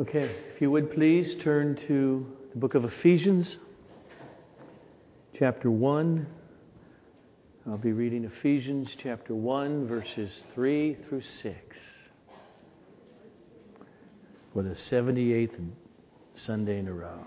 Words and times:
Okay, 0.00 0.34
if 0.54 0.62
you 0.62 0.70
would 0.70 0.90
please 0.90 1.36
turn 1.42 1.76
to 1.86 2.26
the 2.50 2.58
book 2.58 2.74
of 2.74 2.86
Ephesians, 2.86 3.58
chapter 5.38 5.70
1. 5.70 6.26
I'll 7.66 7.76
be 7.76 7.92
reading 7.92 8.24
Ephesians 8.24 8.88
chapter 9.02 9.34
1, 9.34 9.86
verses 9.86 10.32
3 10.54 10.96
through 11.06 11.20
6. 11.42 11.76
For 14.54 14.62
the 14.62 14.70
78th 14.70 15.60
Sunday 16.36 16.78
in 16.78 16.88
a 16.88 16.92
row. 16.94 17.26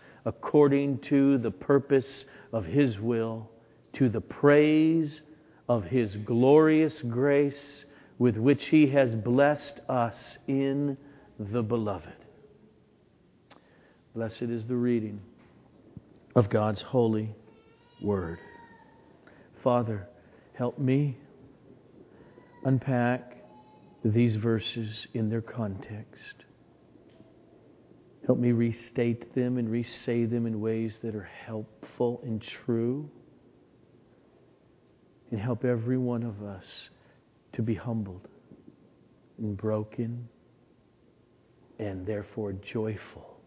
according 0.25 0.99
to 0.99 1.37
the 1.37 1.51
purpose 1.51 2.25
of 2.53 2.65
His 2.65 2.99
will 2.99 3.49
to 3.93 4.09
the 4.09 4.21
praise 4.21 5.21
of 5.67 5.83
His 5.85 6.15
glorious 6.15 7.01
grace 7.01 7.85
with 8.19 8.37
which 8.37 8.67
He 8.67 8.87
has 8.87 9.15
blessed 9.15 9.79
us 9.89 10.37
in 10.47 10.97
the 11.39 11.63
Beloved. 11.63 12.13
Blessed 14.15 14.43
is 14.43 14.67
the 14.67 14.75
reading 14.75 15.21
of 16.35 16.49
God's 16.49 16.81
holy 16.81 17.33
word. 18.01 18.39
Father, 19.63 20.07
help 20.53 20.77
me 20.77 21.17
unpack 22.63 23.37
these 24.03 24.35
verses 24.35 25.07
in 25.13 25.29
their 25.29 25.41
context. 25.41 26.45
Help 28.25 28.37
me 28.37 28.51
restate 28.51 29.33
them 29.33 29.57
and 29.57 29.67
resay 29.67 30.29
them 30.29 30.45
in 30.45 30.61
ways 30.61 30.99
that 31.01 31.15
are 31.15 31.29
helpful 31.45 32.21
and 32.23 32.41
true. 32.41 33.09
And 35.31 35.39
help 35.39 35.65
every 35.65 35.97
one 35.97 36.23
of 36.23 36.43
us 36.43 36.65
to 37.53 37.61
be 37.61 37.73
humbled 37.73 38.27
and 39.37 39.57
broken 39.57 40.27
and 41.79 42.05
therefore 42.05 42.53
joyful 42.53 43.41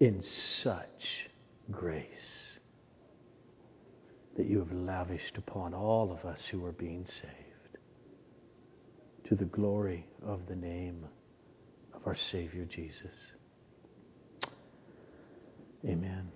in 0.00 0.22
such 0.62 1.28
grace 1.70 2.58
that 4.36 4.46
you 4.46 4.58
have 4.58 4.72
lavished 4.72 5.36
upon 5.36 5.74
all 5.74 6.10
of 6.10 6.24
us 6.24 6.46
who 6.46 6.64
are 6.64 6.72
being 6.72 7.04
saved 7.04 7.78
to 9.28 9.34
the 9.34 9.44
glory 9.44 10.06
of 10.26 10.46
the 10.48 10.56
name 10.56 11.04
of 12.00 12.06
our 12.06 12.16
Savior 12.16 12.64
Jesus. 12.64 13.14
Amen. 15.84 16.28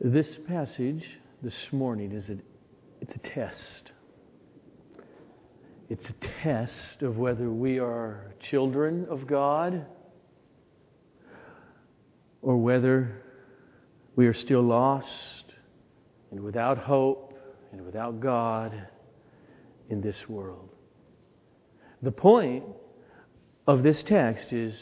This 0.00 0.28
passage 0.48 1.04
this 1.42 1.54
morning 1.72 2.12
is 2.12 2.28
a, 2.28 2.38
it's 3.00 3.14
a 3.14 3.28
test. 3.28 3.92
It's 5.88 6.06
a 6.08 6.14
test 6.42 7.02
of 7.02 7.18
whether 7.18 7.50
we 7.50 7.78
are 7.78 8.34
children 8.50 9.06
of 9.10 9.26
God 9.26 9.84
or 12.42 12.56
whether 12.56 13.22
we 14.16 14.26
are 14.26 14.34
still 14.34 14.62
lost 14.62 15.44
and 16.30 16.40
without 16.40 16.78
hope 16.78 17.38
and 17.72 17.84
without 17.84 18.20
God 18.20 18.86
in 19.88 20.00
this 20.00 20.28
world. 20.28 20.69
The 22.02 22.12
point 22.12 22.64
of 23.66 23.82
this 23.82 24.02
text 24.02 24.52
is 24.52 24.74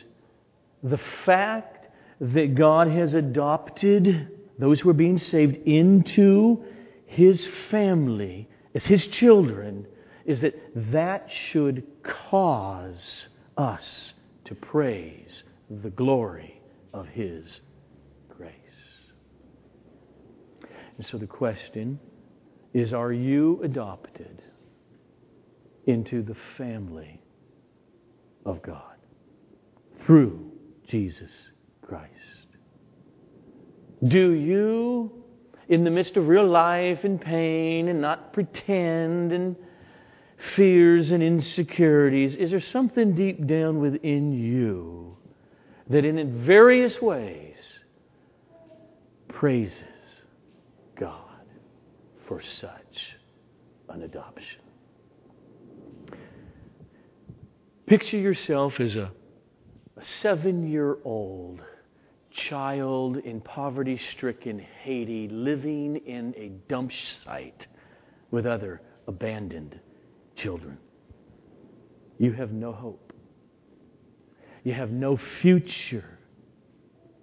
the 0.82 1.00
fact 1.24 1.88
that 2.20 2.54
God 2.54 2.88
has 2.88 3.14
adopted 3.14 4.28
those 4.58 4.80
who 4.80 4.90
are 4.90 4.94
being 4.94 5.18
saved 5.18 5.56
into 5.66 6.62
His 7.06 7.46
family 7.70 8.48
as 8.74 8.84
His 8.84 9.06
children 9.06 9.86
is 10.24 10.40
that 10.40 10.54
that 10.92 11.28
should 11.50 11.84
cause 12.02 13.26
us 13.56 14.12
to 14.44 14.54
praise 14.54 15.42
the 15.70 15.90
glory 15.90 16.60
of 16.92 17.06
His 17.08 17.60
grace. 18.36 18.52
And 20.96 21.06
so 21.06 21.18
the 21.18 21.26
question 21.26 21.98
is 22.74 22.92
Are 22.92 23.12
you 23.12 23.60
adopted? 23.62 24.42
Into 25.88 26.22
the 26.22 26.36
family 26.58 27.18
of 28.44 28.60
God 28.60 28.96
through 30.04 30.52
Jesus 30.86 31.30
Christ. 31.80 32.12
Do 34.06 34.32
you, 34.32 35.24
in 35.68 35.84
the 35.84 35.90
midst 35.90 36.18
of 36.18 36.28
real 36.28 36.46
life 36.46 37.04
and 37.04 37.18
pain 37.18 37.88
and 37.88 38.02
not 38.02 38.34
pretend 38.34 39.32
and 39.32 39.56
fears 40.54 41.10
and 41.10 41.22
insecurities, 41.22 42.36
is 42.36 42.50
there 42.50 42.60
something 42.60 43.14
deep 43.14 43.46
down 43.46 43.80
within 43.80 44.32
you 44.32 45.16
that 45.88 46.04
in 46.04 46.44
various 46.44 47.00
ways 47.00 47.56
praises 49.28 49.82
God 50.96 51.46
for 52.26 52.42
such 52.60 53.16
an 53.88 54.02
adoption? 54.02 54.60
Picture 57.88 58.18
yourself 58.18 58.80
as 58.80 58.96
a, 58.96 59.10
a 59.96 60.04
seven 60.20 60.70
year 60.70 60.98
old 61.04 61.62
child 62.30 63.16
in 63.16 63.40
poverty 63.40 63.98
stricken 64.12 64.58
Haiti 64.82 65.26
living 65.28 65.96
in 65.96 66.34
a 66.36 66.50
dump 66.68 66.92
site 67.24 67.66
with 68.30 68.44
other 68.44 68.82
abandoned 69.06 69.80
children. 70.36 70.76
You 72.18 72.34
have 72.34 72.52
no 72.52 72.72
hope. 72.72 73.14
You 74.64 74.74
have 74.74 74.90
no 74.90 75.18
future. 75.40 76.18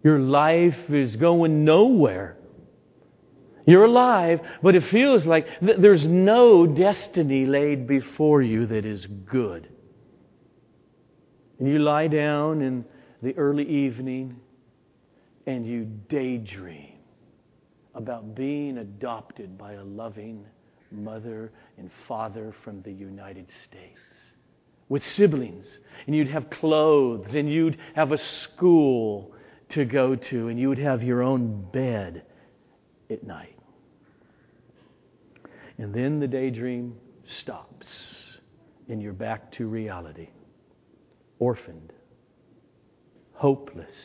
Your 0.04 0.18
life 0.18 0.90
is 0.90 1.16
going 1.16 1.64
nowhere. 1.64 2.38
You're 3.68 3.86
alive, 3.86 4.40
but 4.64 4.74
it 4.74 4.84
feels 4.90 5.28
like 5.28 5.48
th- 5.60 5.78
there's 5.78 6.08
no 6.08 6.66
destiny 6.66 7.46
laid 7.46 7.86
before 7.86 8.42
you 8.42 8.66
that 8.66 8.84
is 8.84 9.06
good. 9.06 9.70
And 11.60 11.68
you 11.68 11.80
lie 11.80 12.08
down 12.08 12.62
in 12.62 12.84
the 13.22 13.36
early 13.38 13.68
evening 13.68 14.36
and 15.48 15.66
you 15.66 15.86
daydream 16.10 16.94
about 17.94 18.36
being 18.36 18.80
adopted 18.80 19.58
by 19.58 19.74
a 19.74 19.84
loving 19.84 20.46
mother 20.92 21.52
and 21.78 21.90
father 22.08 22.54
from 22.64 22.82
the 22.82 22.92
United 22.92 23.48
States 23.64 24.00
with 24.90 25.04
siblings. 25.04 25.66
And 26.06 26.16
you'd 26.16 26.28
have 26.28 26.50
clothes 26.50 27.34
and 27.34 27.50
you'd 27.50 27.78
have 27.96 28.12
a 28.12 28.18
school 28.18 29.34
to 29.70 29.86
go 29.86 30.16
to 30.16 30.50
and 30.50 30.60
you 30.60 30.70
would 30.70 30.78
have 30.78 31.02
your 31.02 31.24
own 31.24 31.66
bed 31.72 32.24
at 33.10 33.26
night. 33.26 33.58
And 35.78 35.94
then 35.94 36.20
the 36.20 36.28
daydream 36.28 36.98
stops 37.42 38.38
and 38.90 39.02
you're 39.02 39.14
back 39.14 39.52
to 39.54 39.68
reality 39.68 40.30
orphaned, 41.40 41.94
hopeless, 43.34 43.96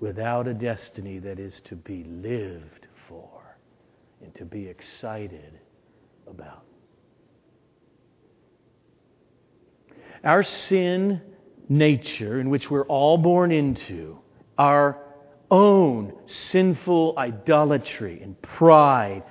without 0.00 0.48
a 0.48 0.54
destiny 0.54 1.18
that 1.18 1.38
is 1.38 1.60
to 1.64 1.76
be 1.76 2.04
lived 2.04 2.86
for 3.08 3.56
and 4.22 4.34
to 4.34 4.44
be 4.44 4.66
excited 4.66 5.58
about. 6.26 6.64
Our 10.24 10.42
sin 10.42 11.20
nature, 11.68 12.40
in 12.40 12.50
which 12.50 12.70
we're 12.70 12.86
all 12.86 13.16
born 13.16 13.52
into, 13.52 14.18
our 14.58 14.98
own 15.50 16.12
sinful 16.50 17.14
idolatry 17.16 18.20
and 18.22 18.40
pride, 18.42 19.22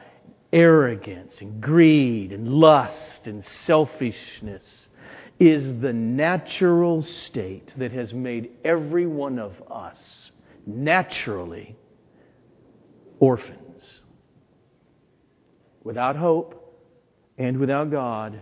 arrogance 0.52 1.42
and 1.42 1.62
greed 1.62 2.32
and 2.32 2.48
lust 2.48 3.26
and 3.26 3.46
selfishness 3.66 4.89
is 5.40 5.82
the 5.82 5.94
natural 5.94 7.02
state 7.02 7.74
that 7.78 7.92
has 7.94 8.14
made 8.14 8.52
every 8.66 9.08
one 9.08 9.40
of 9.40 9.54
us 9.72 10.32
naturally 10.66 11.76
orphans. 13.20 14.02
Without 15.84 16.18
hope 16.18 16.78
and 17.38 17.58
without 17.58 17.90
God 17.90 18.42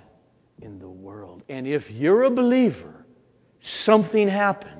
in 0.62 0.80
the 0.80 0.90
world. 0.90 1.44
And 1.50 1.68
if 1.68 1.90
you're 1.92 2.24
a 2.24 2.32
believer, 2.32 3.06
something 3.86 4.28
happened. 4.28 4.74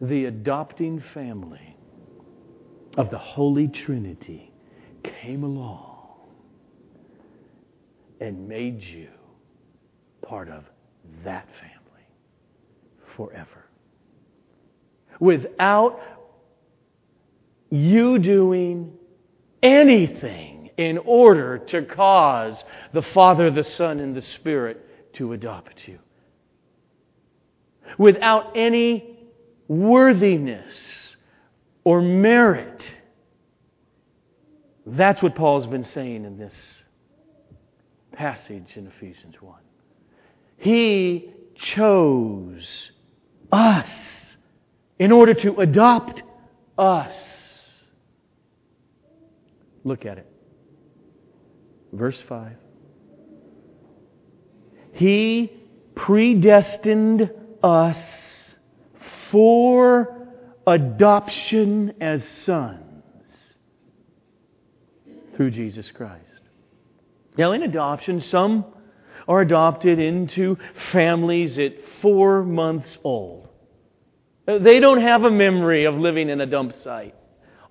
The 0.00 0.26
adopting 0.26 1.02
family 1.12 1.76
of 2.96 3.10
the 3.10 3.18
Holy 3.18 3.66
Trinity 3.66 4.52
came 5.02 5.42
along 5.42 6.20
and 8.20 8.48
made 8.48 8.80
you 8.80 9.08
part 10.26 10.48
of 10.48 10.64
that 11.24 11.46
family 11.60 12.06
forever. 13.16 13.64
Without 15.20 16.00
you 17.70 18.18
doing 18.18 18.92
anything 19.62 20.70
in 20.76 20.98
order 20.98 21.58
to 21.58 21.82
cause 21.82 22.62
the 22.92 23.02
Father, 23.02 23.50
the 23.50 23.64
Son, 23.64 24.00
and 24.00 24.14
the 24.14 24.22
Spirit 24.22 25.14
to 25.14 25.32
adopt 25.32 25.88
you. 25.88 25.98
Without 27.98 28.56
any 28.56 29.16
worthiness 29.68 31.16
or 31.84 32.02
merit. 32.02 32.90
That's 34.86 35.22
what 35.22 35.34
Paul's 35.34 35.66
been 35.66 35.84
saying 35.84 36.24
in 36.24 36.38
this 36.38 36.54
passage 38.12 38.72
in 38.76 38.86
Ephesians 38.86 39.36
1. 39.40 39.54
He 40.58 41.30
chose 41.54 42.90
us 43.52 43.88
in 44.98 45.12
order 45.12 45.34
to 45.34 45.56
adopt 45.60 46.22
us. 46.78 47.16
Look 49.84 50.04
at 50.04 50.18
it. 50.18 50.26
Verse 51.92 52.20
5. 52.28 52.52
He 54.92 55.52
predestined 55.94 57.30
us 57.62 57.98
for 59.30 60.28
adoption 60.66 61.94
as 62.00 62.26
sons 62.44 62.82
through 65.36 65.50
Jesus 65.50 65.90
Christ. 65.90 66.22
Now, 67.36 67.52
in 67.52 67.62
adoption, 67.62 68.22
some 68.22 68.64
are 69.28 69.40
adopted 69.40 69.98
into 69.98 70.56
families 70.92 71.58
at 71.58 71.74
four 72.00 72.42
months 72.42 72.96
old. 73.04 73.48
They 74.46 74.78
don't 74.78 75.00
have 75.00 75.24
a 75.24 75.30
memory 75.30 75.86
of 75.86 75.96
living 75.96 76.28
in 76.28 76.40
a 76.40 76.46
dump 76.46 76.72
site. 76.84 77.14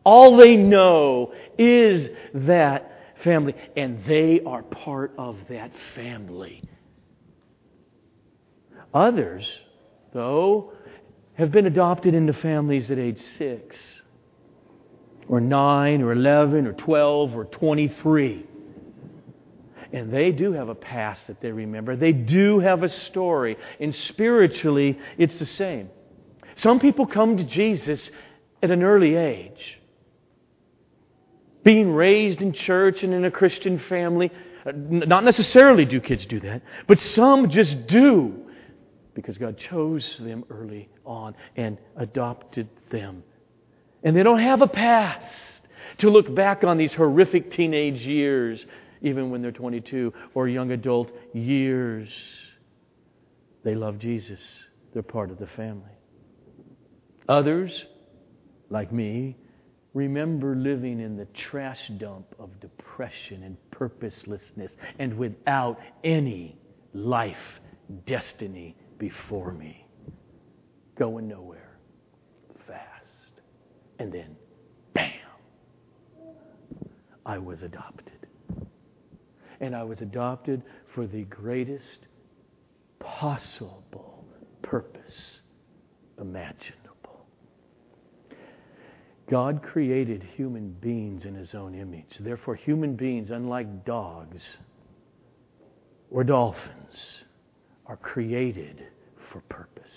All 0.04 0.38
they 0.38 0.56
know 0.56 1.34
is 1.58 2.10
that 2.34 2.92
family, 3.24 3.56
and 3.76 4.04
they 4.06 4.42
are 4.46 4.62
part 4.62 5.14
of 5.18 5.38
that 5.50 5.72
family. 5.96 6.62
Others, 8.94 9.50
though, 10.14 10.74
have 11.34 11.52
been 11.52 11.66
adopted 11.66 12.14
into 12.14 12.34
families 12.34 12.92
at 12.92 13.00
age 13.00 13.22
six, 13.38 13.78
or 15.28 15.42
nine, 15.42 16.02
or 16.02 16.12
11, 16.12 16.68
or 16.68 16.74
12, 16.74 17.36
or 17.36 17.46
23. 17.46 18.46
And 19.96 20.12
they 20.12 20.34
do 20.34 20.52
have 20.52 20.68
a 20.68 20.76
past 20.76 21.26
that 21.28 21.40
they 21.40 21.54
remember. 21.54 21.96
They 21.96 22.12
do 22.12 22.60
have 22.60 22.84
a 22.84 22.90
story. 22.90 23.56
And 23.80 23.96
spiritually, 23.96 25.00
it's 25.18 25.36
the 25.36 25.46
same. 25.46 25.90
Some 26.58 26.82
people 26.82 27.06
come 27.06 27.38
to 27.38 27.46
Jesus 27.46 28.12
at 28.62 28.72
an 28.72 28.84
early 28.84 29.16
age. 29.16 29.80
Being 31.64 31.94
raised 31.94 32.42
in 32.42 32.52
church 32.52 33.04
and 33.04 33.14
in 33.14 33.24
a 33.24 33.32
Christian 33.32 33.80
family. 33.88 34.32
Not 34.66 35.24
necessarily 35.24 35.86
do 35.86 36.02
kids 36.02 36.26
do 36.26 36.42
that, 36.42 36.62
but 36.88 37.00
some 37.00 37.50
just 37.50 37.88
do 37.88 38.34
because 39.14 39.38
God 39.38 39.58
chose 39.58 40.18
them 40.20 40.44
early 40.50 40.90
on 41.06 41.36
and 41.56 41.78
adopted 41.96 42.68
them. 42.92 43.24
And 44.04 44.14
they 44.14 44.24
don't 44.24 44.40
have 44.40 44.62
a 44.62 44.68
past 44.68 45.34
to 46.00 46.10
look 46.10 46.36
back 46.36 46.66
on 46.66 46.78
these 46.78 46.94
horrific 46.94 47.52
teenage 47.52 48.02
years 48.02 48.66
even 49.02 49.30
when 49.30 49.42
they're 49.42 49.52
22 49.52 50.14
or 50.34 50.48
young 50.48 50.72
adult 50.72 51.12
years. 51.34 52.10
They 53.64 53.76
love 53.76 54.00
Jesus, 54.00 54.40
they're 54.94 55.04
part 55.04 55.32
of 55.32 55.40
the 55.40 55.48
family. 55.48 55.92
Others, 57.28 57.72
like 58.70 58.92
me, 58.92 59.36
remember 59.94 60.56
living 60.56 61.00
in 61.00 61.18
the 61.18 61.26
trash 61.50 61.80
dump 61.98 62.28
of 62.38 62.50
depression 62.60 63.44
and 63.44 63.58
purposelessness 63.72 64.72
and 65.00 65.18
without 65.18 65.80
any 66.04 66.58
life 66.94 67.36
destiny 68.06 68.76
before 68.98 69.52
me. 69.52 69.86
Going 70.98 71.28
nowhere 71.28 71.78
fast. 72.68 73.42
And 74.00 74.12
then, 74.12 74.36
bam, 74.94 75.12
I 77.26 77.38
was 77.38 77.64
adopted 77.64 78.15
and 79.60 79.76
I 79.76 79.84
was 79.84 80.02
adopted 80.02 80.62
for 80.94 81.08
the 81.08 81.24
greatest 81.24 82.08
possible 83.00 84.26
purpose 84.62 85.42
imaginable. 86.20 87.26
God 89.30 89.64
created 89.64 90.24
human 90.36 90.72
beings 90.82 91.26
in 91.26 91.34
his 91.34 91.56
own 91.56 91.74
image. 91.74 92.18
Therefore, 92.20 92.56
human 92.56 92.96
beings, 92.96 93.32
unlike 93.32 93.86
dogs 93.86 94.44
or 96.12 96.24
dolphins, 96.24 97.24
are 97.88 97.98
created 97.98 98.84
for 99.32 99.42
purpose. 99.42 99.92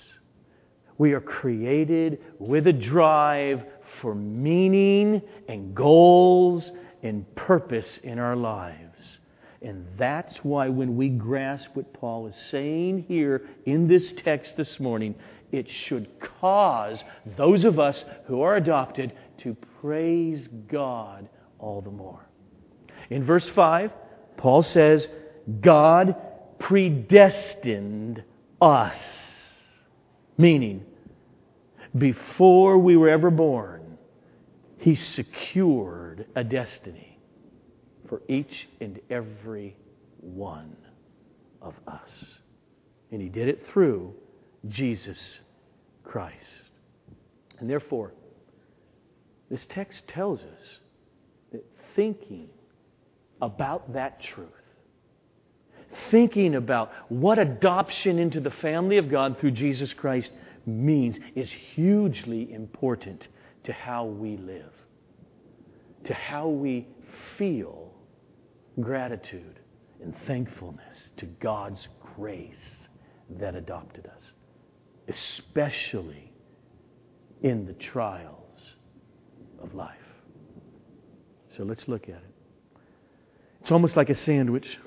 We 0.96 1.12
are 1.12 1.20
created 1.20 2.20
with 2.38 2.66
a 2.66 2.72
drive 2.72 3.64
for 4.00 4.14
meaning 4.14 5.22
and 5.48 5.74
goals 5.74 6.70
and 7.02 7.24
purpose 7.36 7.98
in 8.02 8.18
our 8.18 8.34
lives. 8.36 9.17
And 9.60 9.86
that's 9.96 10.36
why 10.44 10.68
when 10.68 10.96
we 10.96 11.08
grasp 11.08 11.68
what 11.74 11.92
Paul 11.92 12.28
is 12.28 12.34
saying 12.50 13.04
here 13.08 13.48
in 13.66 13.88
this 13.88 14.12
text 14.12 14.56
this 14.56 14.78
morning, 14.78 15.16
it 15.50 15.68
should 15.68 16.08
cause 16.40 17.02
those 17.36 17.64
of 17.64 17.80
us 17.80 18.04
who 18.26 18.42
are 18.42 18.56
adopted 18.56 19.12
to 19.38 19.56
praise 19.80 20.48
God 20.68 21.28
all 21.58 21.80
the 21.80 21.90
more. 21.90 22.24
In 23.10 23.24
verse 23.24 23.48
5, 23.48 23.90
Paul 24.36 24.62
says, 24.62 25.08
God 25.60 26.14
predestined 26.58 28.22
us. 28.60 28.96
Meaning, 30.36 30.84
before 31.96 32.78
we 32.78 32.96
were 32.96 33.08
ever 33.08 33.30
born, 33.30 33.98
He 34.76 34.94
secured 34.94 36.26
a 36.36 36.44
destiny 36.44 37.17
for 38.08 38.22
each 38.28 38.68
and 38.80 39.00
every 39.10 39.76
one 40.20 40.76
of 41.62 41.74
us. 41.86 42.10
And 43.10 43.20
he 43.20 43.28
did 43.28 43.48
it 43.48 43.66
through 43.72 44.14
Jesus 44.68 45.40
Christ. 46.04 46.36
And 47.58 47.68
therefore, 47.68 48.12
this 49.50 49.66
text 49.68 50.06
tells 50.08 50.40
us 50.40 50.78
that 51.52 51.64
thinking 51.96 52.48
about 53.40 53.92
that 53.94 54.20
truth, 54.20 54.48
thinking 56.10 56.54
about 56.54 56.92
what 57.08 57.38
adoption 57.38 58.18
into 58.18 58.40
the 58.40 58.50
family 58.50 58.98
of 58.98 59.10
God 59.10 59.38
through 59.38 59.52
Jesus 59.52 59.92
Christ 59.92 60.30
means, 60.66 61.18
is 61.34 61.50
hugely 61.74 62.52
important 62.52 63.26
to 63.64 63.72
how 63.72 64.04
we 64.04 64.36
live, 64.36 64.72
to 66.04 66.14
how 66.14 66.48
we 66.48 66.86
feel 67.36 67.87
gratitude 68.80 69.58
and 70.02 70.14
thankfulness 70.26 70.96
to 71.16 71.26
God's 71.26 71.88
grace 72.16 72.54
that 73.38 73.54
adopted 73.54 74.06
us, 74.06 74.22
especially 75.08 76.32
in 77.42 77.66
the 77.66 77.74
trials 77.74 78.74
of 79.62 79.74
life. 79.74 79.96
So 81.56 81.64
let's 81.64 81.88
look 81.88 82.04
at 82.04 82.16
it. 82.16 82.34
It's 83.60 83.72
almost 83.72 83.96
like 83.96 84.10
a 84.10 84.16
sandwich. 84.16 84.78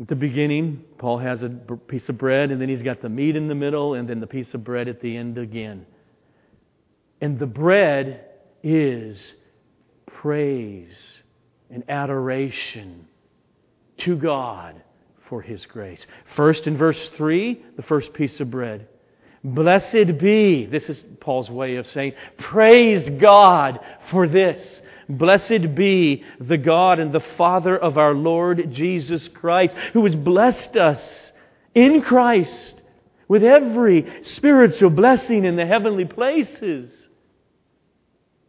At 0.00 0.08
the 0.08 0.16
beginning, 0.16 0.84
Paul 0.98 1.18
has 1.18 1.42
a 1.42 1.48
piece 1.48 2.08
of 2.08 2.18
bread, 2.18 2.50
and 2.50 2.60
then 2.60 2.68
he's 2.68 2.82
got 2.82 3.00
the 3.00 3.08
meat 3.08 3.36
in 3.36 3.48
the 3.48 3.54
middle, 3.54 3.94
and 3.94 4.08
then 4.08 4.20
the 4.20 4.26
piece 4.26 4.52
of 4.54 4.64
bread 4.64 4.88
at 4.88 5.00
the 5.00 5.16
end 5.16 5.38
again. 5.38 5.86
And 7.20 7.38
the 7.38 7.46
bread 7.46 8.24
is 8.62 9.34
praise 10.06 10.94
and 11.70 11.84
adoration 11.88 13.06
to 13.98 14.16
God 14.16 14.80
for 15.28 15.42
His 15.42 15.64
grace. 15.66 16.04
First, 16.36 16.66
in 16.66 16.76
verse 16.76 17.08
3, 17.10 17.62
the 17.76 17.82
first 17.82 18.12
piece 18.12 18.38
of 18.40 18.50
bread. 18.50 18.88
Blessed 19.42 20.18
be, 20.18 20.66
this 20.66 20.88
is 20.88 21.04
Paul's 21.20 21.50
way 21.50 21.76
of 21.76 21.86
saying, 21.88 22.14
praise 22.38 23.08
God 23.20 23.78
for 24.10 24.26
this. 24.26 24.80
Blessed 25.08 25.74
be 25.74 26.24
the 26.40 26.56
God 26.56 26.98
and 26.98 27.12
the 27.12 27.24
Father 27.36 27.76
of 27.76 27.96
our 27.96 28.12
Lord 28.14 28.72
Jesus 28.72 29.28
Christ, 29.28 29.74
who 29.92 30.04
has 30.04 30.16
blessed 30.16 30.76
us 30.76 31.32
in 31.74 32.02
Christ 32.02 32.74
with 33.28 33.44
every 33.44 34.22
spiritual 34.34 34.90
blessing 34.90 35.44
in 35.44 35.56
the 35.56 35.66
heavenly 35.66 36.06
places. 36.06 36.90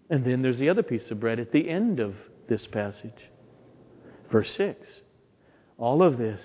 And 0.10 0.26
then 0.26 0.42
there's 0.42 0.58
the 0.58 0.70
other 0.70 0.84
piece 0.84 1.12
of 1.12 1.20
bread 1.20 1.40
at 1.40 1.52
the 1.52 1.70
end 1.70 2.00
of 2.00 2.16
this 2.48 2.66
passage. 2.68 3.30
Verse 4.32 4.54
6. 4.56 4.86
All 5.78 6.02
of 6.02 6.18
this 6.18 6.42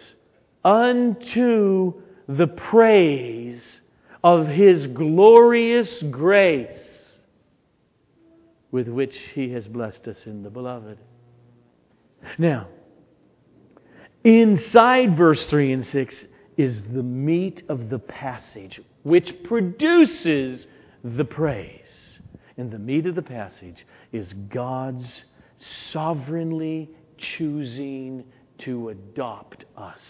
unto 0.64 1.94
the 2.28 2.46
praise 2.46 3.62
of 4.22 4.46
His 4.46 4.86
glorious 4.88 6.02
grace 6.10 6.88
with 8.70 8.88
which 8.88 9.16
He 9.34 9.50
has 9.50 9.66
blessed 9.68 10.08
us 10.08 10.26
in 10.26 10.42
the 10.42 10.50
Beloved. 10.50 10.98
Now, 12.38 12.68
inside 14.24 15.16
verse 15.16 15.44
3 15.46 15.72
and 15.72 15.86
6 15.86 16.16
is 16.56 16.82
the 16.92 17.02
meat 17.02 17.62
of 17.68 17.90
the 17.90 17.98
passage, 17.98 18.80
which 19.02 19.42
produces 19.44 20.66
the 21.02 21.24
praise. 21.24 21.80
And 22.56 22.70
the 22.70 22.78
meat 22.78 23.06
of 23.06 23.14
the 23.14 23.22
passage 23.22 23.86
is 24.12 24.32
God's 24.50 25.22
sovereignly 25.90 26.90
choosing 27.18 28.24
to 28.58 28.90
adopt 28.90 29.64
us. 29.76 30.00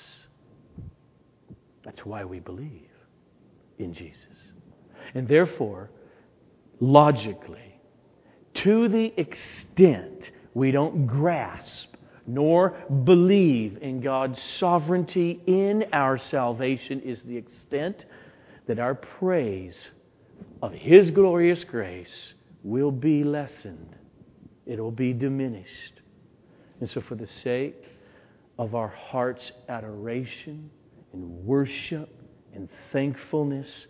That's 1.84 2.04
why 2.04 2.24
we 2.24 2.40
believe 2.40 2.88
in 3.78 3.94
Jesus. 3.94 4.18
And 5.14 5.26
therefore, 5.26 5.90
logically, 6.80 7.80
to 8.54 8.88
the 8.88 9.12
extent 9.16 10.30
we 10.54 10.70
don't 10.70 11.06
grasp 11.06 11.88
nor 12.26 12.70
believe 13.04 13.78
in 13.80 14.00
God's 14.00 14.40
sovereignty 14.58 15.40
in 15.46 15.84
our 15.92 16.18
salvation 16.18 17.00
is 17.00 17.20
the 17.22 17.36
extent 17.36 18.04
that 18.66 18.78
our 18.78 18.94
praise 18.94 19.76
of 20.60 20.72
His 20.72 21.10
glorious 21.10 21.64
grace 21.64 22.32
will 22.62 22.92
be 22.92 23.24
lessened. 23.24 23.96
It 24.66 24.78
will 24.78 24.90
be 24.90 25.12
diminished. 25.12 26.00
And 26.80 26.88
so, 26.88 27.00
for 27.00 27.14
the 27.14 27.26
sake 27.42 27.84
of 28.58 28.74
our 28.74 28.88
heart's 28.88 29.52
adoration 29.68 30.70
and 31.12 31.44
worship 31.44 32.08
and 32.54 32.68
thankfulness, 32.92 33.86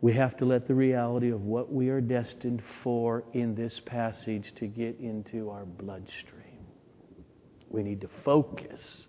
we 0.00 0.12
have 0.14 0.36
to 0.36 0.44
let 0.44 0.68
the 0.68 0.74
reality 0.74 1.30
of 1.30 1.42
what 1.42 1.72
we 1.72 1.88
are 1.88 2.00
destined 2.00 2.62
for 2.82 3.24
in 3.32 3.54
this 3.54 3.80
passage 3.86 4.52
to 4.56 4.66
get 4.66 4.98
into 5.00 5.50
our 5.50 5.64
bloodstream. 5.64 6.66
We 7.68 7.82
need 7.82 8.00
to 8.02 8.10
focus 8.24 9.06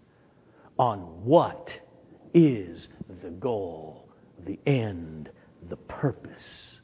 on 0.80 1.00
what 1.24 1.70
is 2.34 2.88
the 3.22 3.30
goal, 3.30 4.10
the 4.46 4.60
end, 4.66 5.30
the 5.70 5.78
purpose 5.78 6.78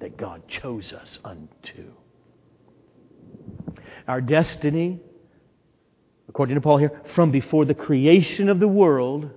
that 0.00 0.16
God 0.16 0.46
chose 0.48 0.92
us 0.92 1.18
unto. 1.24 1.92
Our 4.06 4.20
destiny, 4.20 5.00
according 6.28 6.56
to 6.56 6.60
Paul 6.60 6.78
here, 6.78 7.00
from 7.14 7.30
before 7.30 7.64
the 7.64 7.74
creation 7.74 8.48
of 8.48 8.60
the 8.60 8.68
world, 8.68 9.30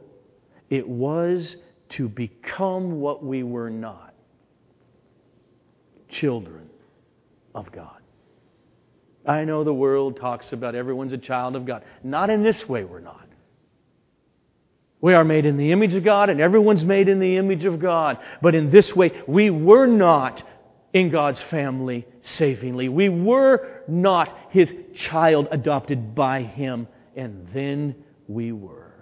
it 0.70 0.88
was 0.88 1.56
to 1.90 2.10
become 2.10 3.00
what 3.00 3.24
we 3.24 3.44
were 3.44 3.70
not 3.70 4.14
children 6.10 6.70
of 7.56 7.72
God. 7.72 8.02
I 9.26 9.44
know 9.44 9.64
the 9.64 9.74
world 9.74 10.18
talks 10.18 10.54
about 10.54 10.76
everyone's 10.76 11.14
a 11.14 11.18
child 11.18 11.56
of 11.56 11.66
God. 11.66 11.84
Not 12.04 12.30
in 12.30 12.44
this 12.44 12.68
way, 12.68 12.84
we're 12.86 13.00
not. 13.00 13.28
We 15.00 15.14
are 15.14 15.26
made 15.26 15.46
in 15.46 15.58
the 15.58 15.72
image 15.72 15.94
of 15.94 16.04
God, 16.04 16.30
and 16.30 16.42
everyone's 16.42 16.84
made 16.84 17.08
in 17.08 17.20
the 17.20 17.38
image 17.38 17.66
of 17.66 17.80
God. 17.80 18.18
But 18.42 18.56
in 18.56 18.72
this 18.72 18.96
way, 18.96 19.12
we 19.28 19.50
were 19.50 19.86
not 19.86 20.42
in 20.94 21.10
God's 21.10 21.42
family 21.50 22.08
savingly. 22.36 22.90
We 22.90 23.10
were 23.10 23.84
not 23.88 24.36
His 24.50 24.72
child 24.96 25.48
adopted 25.52 26.16
by 26.16 26.44
Him, 26.44 26.88
and 27.16 27.48
then 27.54 27.96
we 28.28 28.52
were. 28.52 28.94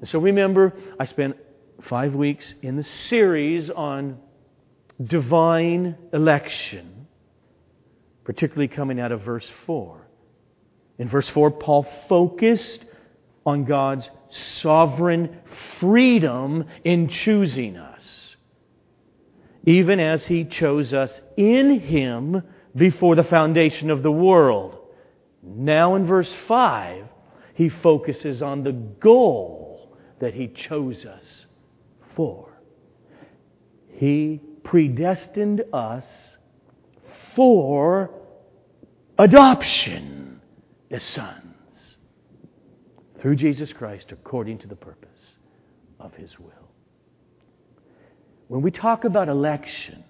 And 0.00 0.08
so 0.08 0.18
remember, 0.18 0.74
I 0.98 1.06
spent 1.06 1.36
five 1.82 2.14
weeks 2.14 2.54
in 2.62 2.76
the 2.76 2.82
series 2.82 3.70
on 3.70 4.18
divine 5.02 5.96
election 6.12 6.96
particularly 8.26 8.66
coming 8.66 8.98
out 8.98 9.12
of 9.12 9.22
verse 9.22 9.48
4. 9.66 10.04
In 10.98 11.08
verse 11.08 11.28
4, 11.28 11.52
Paul 11.52 11.86
focused 12.08 12.84
on 13.46 13.64
God's 13.64 14.10
sovereign 14.60 15.38
freedom 15.78 16.64
in 16.82 17.08
choosing 17.08 17.76
us, 17.76 18.25
even 19.66 20.00
as 20.00 20.24
He 20.24 20.44
chose 20.44 20.94
us 20.94 21.20
in 21.36 21.80
Him 21.80 22.42
before 22.74 23.16
the 23.16 23.24
foundation 23.24 23.90
of 23.90 24.02
the 24.02 24.10
world. 24.12 24.78
Now, 25.42 25.96
in 25.96 26.06
verse 26.06 26.32
5, 26.48 27.06
he 27.56 27.70
focuses 27.70 28.42
on 28.42 28.64
the 28.64 28.72
goal 28.72 29.96
that 30.20 30.34
He 30.34 30.48
chose 30.48 31.06
us 31.06 31.46
for. 32.14 32.52
He 33.94 34.42
predestined 34.62 35.62
us 35.72 36.04
for 37.34 38.10
adoption 39.18 40.42
as 40.90 41.02
sons 41.02 41.96
through 43.20 43.36
Jesus 43.36 43.72
Christ 43.72 44.12
according 44.12 44.58
to 44.58 44.68
the 44.68 44.76
purpose 44.76 45.08
of 45.98 46.12
His 46.14 46.38
will. 46.38 46.65
When 48.48 48.62
we 48.62 48.70
talk 48.70 49.04
about 49.04 49.28
election, 49.28 50.04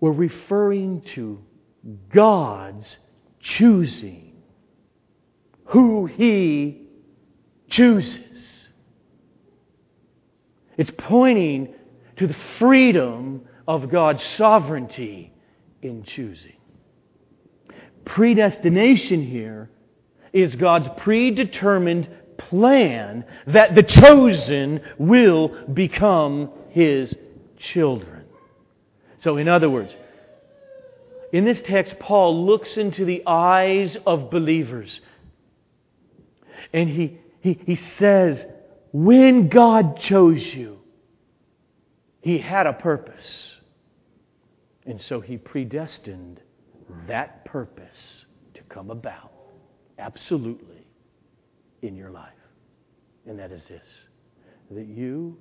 we're 0.00 0.12
referring 0.12 1.02
to 1.14 1.42
God's 2.12 2.96
choosing 3.40 4.42
who 5.66 6.06
He 6.06 6.86
chooses. 7.68 8.68
It's 10.76 10.90
pointing 10.96 11.74
to 12.16 12.26
the 12.26 12.36
freedom 12.58 13.42
of 13.68 13.90
God's 13.90 14.24
sovereignty 14.24 15.32
in 15.82 16.04
choosing. 16.04 16.56
Predestination 18.04 19.22
here 19.22 19.70
is 20.32 20.56
God's 20.56 20.88
predetermined 20.96 22.08
plan 22.36 23.24
that 23.46 23.74
the 23.74 23.82
chosen 23.82 24.80
will 24.98 25.48
become 25.72 26.50
His 26.70 27.14
children. 27.58 28.24
So, 29.20 29.36
in 29.36 29.48
other 29.48 29.70
words, 29.70 29.94
in 31.32 31.44
this 31.44 31.62
text, 31.62 31.98
Paul 31.98 32.46
looks 32.46 32.76
into 32.76 33.04
the 33.04 33.22
eyes 33.26 33.96
of 34.06 34.30
believers 34.30 35.00
and 36.72 36.88
he, 36.88 37.18
he, 37.40 37.58
he 37.66 37.80
says, 37.98 38.44
When 38.92 39.48
God 39.48 39.98
chose 39.98 40.42
you, 40.42 40.78
He 42.20 42.38
had 42.38 42.66
a 42.66 42.72
purpose. 42.72 43.50
And 44.84 45.00
so 45.00 45.20
he 45.20 45.36
predestined 45.36 46.40
that 47.06 47.44
purpose 47.44 48.24
to 48.54 48.62
come 48.64 48.90
about 48.90 49.32
absolutely 49.98 50.81
in 51.82 51.96
your 51.96 52.10
life. 52.10 52.28
And 53.26 53.38
that 53.38 53.52
is 53.52 53.62
this 53.68 53.86
that 54.70 54.86
you, 54.86 55.36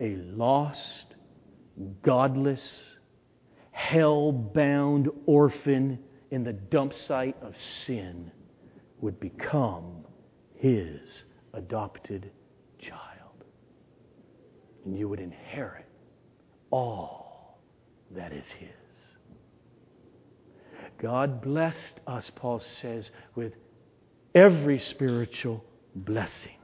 a 0.00 0.16
lost, 0.16 1.14
godless, 2.02 2.62
hell 3.70 4.32
bound 4.32 5.08
orphan 5.26 5.98
in 6.32 6.42
the 6.42 6.52
dump 6.52 6.92
site 6.92 7.36
of 7.42 7.54
sin, 7.86 8.30
would 9.00 9.20
become 9.20 10.04
his 10.56 11.00
adopted 11.54 12.30
child. 12.80 13.44
And 14.84 14.98
you 14.98 15.08
would 15.08 15.20
inherit 15.20 15.86
all 16.70 17.60
that 18.12 18.32
is 18.32 18.44
His. 18.58 18.68
God 20.98 21.40
blessed 21.40 22.00
us, 22.06 22.30
Paul 22.34 22.60
says, 22.80 23.10
with 23.34 23.54
every 24.34 24.80
spiritual 24.80 25.64
blessing. 25.94 26.56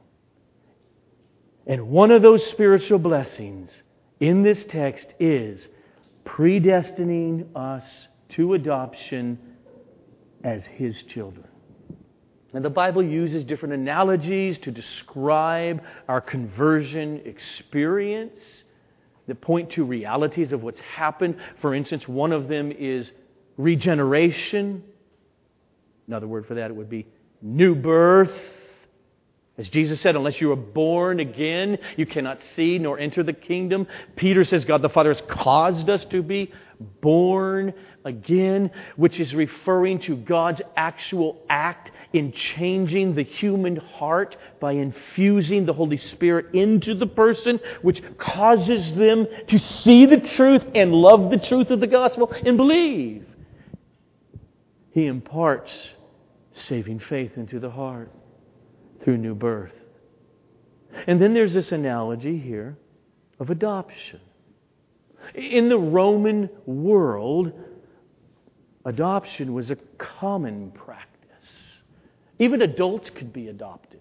And 1.66 1.88
one 1.88 2.10
of 2.10 2.22
those 2.22 2.44
spiritual 2.46 2.98
blessings 2.98 3.70
in 4.20 4.42
this 4.42 4.64
text 4.68 5.06
is 5.18 5.66
predestining 6.24 7.46
us 7.56 7.84
to 8.30 8.54
adoption 8.54 9.38
as 10.44 10.62
His 10.76 11.02
children. 11.14 11.46
And 12.52 12.64
the 12.64 12.70
Bible 12.70 13.02
uses 13.02 13.44
different 13.44 13.74
analogies 13.74 14.58
to 14.60 14.70
describe 14.70 15.82
our 16.08 16.20
conversion 16.20 17.20
experience 17.24 18.38
that 19.26 19.40
point 19.40 19.72
to 19.72 19.84
realities 19.84 20.52
of 20.52 20.62
what's 20.62 20.80
happened. 20.80 21.36
For 21.60 21.74
instance, 21.74 22.06
one 22.06 22.32
of 22.32 22.48
them 22.48 22.70
is 22.70 23.10
regeneration. 23.56 24.84
Another 26.06 26.28
word 26.28 26.46
for 26.46 26.54
that 26.54 26.70
it 26.70 26.76
would 26.76 26.88
be 26.88 27.06
new 27.42 27.74
birth. 27.74 28.32
As 29.58 29.68
Jesus 29.70 30.00
said, 30.02 30.16
unless 30.16 30.38
you 30.40 30.52
are 30.52 30.56
born 30.56 31.18
again, 31.18 31.78
you 31.96 32.04
cannot 32.04 32.38
see 32.54 32.78
nor 32.78 32.98
enter 32.98 33.22
the 33.22 33.32
kingdom. 33.32 33.86
Peter 34.14 34.44
says 34.44 34.66
God 34.66 34.82
the 34.82 34.90
Father 34.90 35.12
has 35.12 35.22
caused 35.28 35.88
us 35.88 36.04
to 36.10 36.22
be 36.22 36.52
born 37.00 37.72
again, 38.04 38.70
which 38.96 39.18
is 39.18 39.34
referring 39.34 40.00
to 40.00 40.16
God's 40.16 40.60
actual 40.76 41.40
act 41.48 41.90
in 42.12 42.32
changing 42.32 43.14
the 43.14 43.22
human 43.22 43.76
heart 43.76 44.36
by 44.60 44.72
infusing 44.72 45.64
the 45.64 45.72
Holy 45.72 45.96
Spirit 45.96 46.54
into 46.54 46.94
the 46.94 47.06
person, 47.06 47.58
which 47.80 48.02
causes 48.18 48.94
them 48.94 49.26
to 49.48 49.58
see 49.58 50.04
the 50.04 50.20
truth 50.20 50.64
and 50.74 50.92
love 50.92 51.30
the 51.30 51.38
truth 51.38 51.70
of 51.70 51.80
the 51.80 51.86
gospel 51.86 52.30
and 52.44 52.58
believe. 52.58 53.26
He 54.92 55.06
imparts 55.06 55.72
saving 56.56 57.00
faith 57.00 57.36
into 57.36 57.60
the 57.60 57.70
heart 57.70 58.10
through 59.02 59.18
new 59.18 59.34
birth. 59.34 59.72
And 61.06 61.20
then 61.20 61.34
there's 61.34 61.54
this 61.54 61.72
analogy 61.72 62.38
here 62.38 62.76
of 63.38 63.50
adoption. 63.50 64.20
In 65.34 65.68
the 65.68 65.78
Roman 65.78 66.48
world, 66.64 67.52
adoption 68.84 69.52
was 69.52 69.70
a 69.70 69.76
common 69.98 70.70
practice. 70.70 71.06
Even 72.38 72.62
adults 72.62 73.10
could 73.10 73.32
be 73.32 73.48
adopted. 73.48 74.00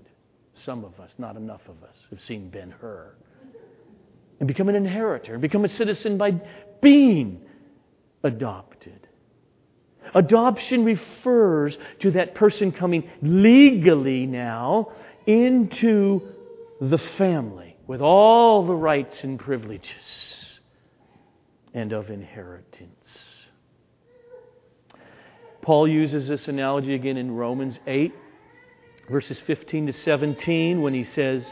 Some 0.53 0.85
of 0.85 0.99
us, 0.99 1.13
not 1.17 1.35
enough 1.35 1.61
of 1.67 1.83
us, 1.83 1.97
have 2.09 2.21
seen 2.21 2.49
Ben 2.49 2.71
Hur. 2.71 3.13
And 4.39 4.47
become 4.47 4.69
an 4.69 4.75
inheritor, 4.75 5.33
and 5.33 5.41
become 5.41 5.65
a 5.65 5.69
citizen 5.69 6.17
by 6.17 6.39
being 6.81 7.41
adopted. 8.23 9.04
Adoption 10.15 10.85
refers 10.85 11.77
to 11.99 12.11
that 12.11 12.35
person 12.35 12.71
coming 12.71 13.09
legally 13.21 14.25
now 14.25 14.93
into 15.27 16.21
the 16.79 16.97
family 17.17 17.75
with 17.85 17.99
all 17.99 18.65
the 18.65 18.73
rights 18.73 19.23
and 19.25 19.37
privileges 19.37 19.89
and 21.73 21.91
of 21.91 22.09
inheritance. 22.09 22.89
Paul 25.61 25.85
uses 25.85 26.29
this 26.29 26.47
analogy 26.47 26.93
again 26.93 27.17
in 27.17 27.31
Romans 27.31 27.77
8, 27.85 28.13
verses 29.09 29.37
15 29.45 29.87
to 29.87 29.93
17, 29.93 30.81
when 30.81 30.93
he 30.93 31.03
says, 31.03 31.45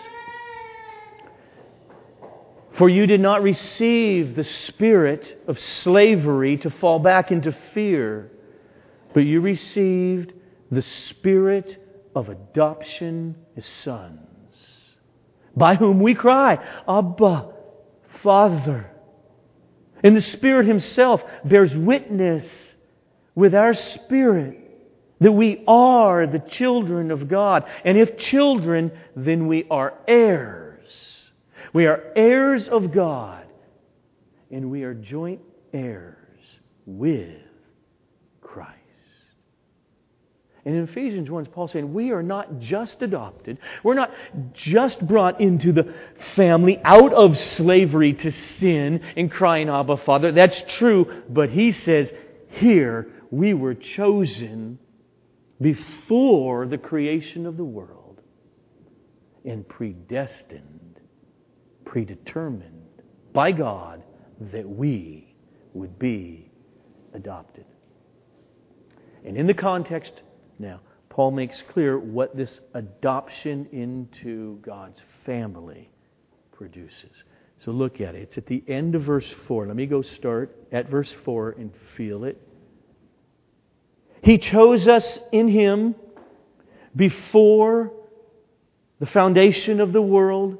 For 2.78 2.88
you 2.88 3.08
did 3.08 3.20
not 3.20 3.44
receive 3.44 4.36
the 4.36 4.46
spirit 4.46 5.44
of 5.48 5.60
slavery 5.60 6.56
to 6.58 6.70
fall 6.70 7.00
back 7.00 7.30
into 7.30 7.52
fear 7.74 8.32
but 9.14 9.22
you 9.22 9.42
received 9.42 10.34
the 10.72 10.82
spirit 10.82 11.78
of 12.16 12.30
adoption 12.30 13.36
as 13.56 13.66
sons, 13.66 14.20
by 15.56 15.76
whom 15.76 16.00
we 16.00 16.16
cry, 16.16 16.58
Abba, 16.88 17.50
Father. 18.22 18.90
And 20.04 20.16
the 20.18 20.22
Spirit 20.22 20.66
Himself 20.66 21.24
bears 21.46 21.76
witness 21.76 22.46
with 23.36 23.56
our 23.56 23.74
spirit 23.74 24.60
that 25.20 25.32
we 25.32 25.64
are 25.68 26.28
the 26.28 26.40
children 26.40 27.10
of 27.10 27.30
God. 27.30 27.64
And 27.86 27.98
if 27.98 28.18
children, 28.18 28.92
then 29.16 29.48
we 29.48 29.66
are 29.70 29.94
heirs. 30.08 30.90
We 31.72 31.86
are 31.86 32.04
heirs 32.16 32.68
of 32.68 32.92
God, 32.92 33.46
and 34.52 34.70
we 34.70 34.84
are 34.84 34.94
joint 34.94 35.40
heirs 35.72 36.18
with 36.86 37.40
Christ. 38.42 38.70
And 40.66 40.76
in 40.76 40.84
Ephesians 40.84 41.30
1, 41.30 41.48
Paul 41.48 41.68
saying, 41.68 41.94
we 41.94 42.12
are 42.12 42.24
not 42.24 42.60
just 42.60 43.02
adopted. 43.02 43.58
We're 43.84 43.96
not 43.96 44.12
just 44.54 45.06
brought 45.06 45.42
into 45.42 45.74
the 45.74 45.94
family 46.36 46.80
out 46.86 47.12
of 47.14 47.38
slavery 47.38 48.14
to 48.14 48.32
sin 48.60 49.02
and 49.18 49.30
crying, 49.30 49.68
Abba, 49.68 49.98
Father. 49.98 50.32
That's 50.32 50.64
true. 50.78 51.24
But 51.30 51.50
he 51.50 51.74
says, 51.74 52.10
here 52.50 53.10
we 53.30 53.54
were 53.54 53.74
chosen 53.74 54.80
before 55.60 56.66
the 56.66 56.78
creation 56.78 57.46
of 57.46 57.58
the 57.58 57.66
world 57.66 58.22
and 59.44 59.68
predestined, 59.68 61.00
predetermined 61.84 63.02
by 63.34 63.52
God 63.52 64.02
that 64.54 64.68
we 64.68 65.36
would 65.74 66.00
be 66.00 66.50
adopted. 67.14 67.66
And 69.26 69.38
in 69.38 69.48
the 69.48 69.54
context 69.54 70.14
now, 70.60 70.82
Paul 71.10 71.32
makes 71.32 71.62
clear 71.62 71.98
what 71.98 72.36
this 72.36 72.60
adoption 72.74 73.68
into 73.72 74.58
God's 74.62 75.00
family 75.26 75.90
produces. 76.52 77.12
So 77.64 77.72
look 77.72 78.02
at 78.02 78.16
it. 78.16 78.24
It's 78.24 78.38
at 78.38 78.48
the 78.48 78.64
end 78.68 78.96
of 78.96 79.04
verse 79.04 79.32
4. 79.48 79.68
Let 79.68 79.76
me 79.76 79.86
go 79.86 80.02
start 80.02 80.56
at 80.72 80.90
verse 80.90 81.14
4 81.24 81.52
and 81.52 81.72
feel 81.96 82.24
it. 82.24 82.42
He 84.24 84.38
chose 84.38 84.88
us 84.88 85.20
in 85.32 85.48
Him 85.48 85.96
before 86.96 87.92
the 89.00 89.06
foundation 89.06 89.82
of 89.82 89.94
the 89.94 90.02
world 90.02 90.58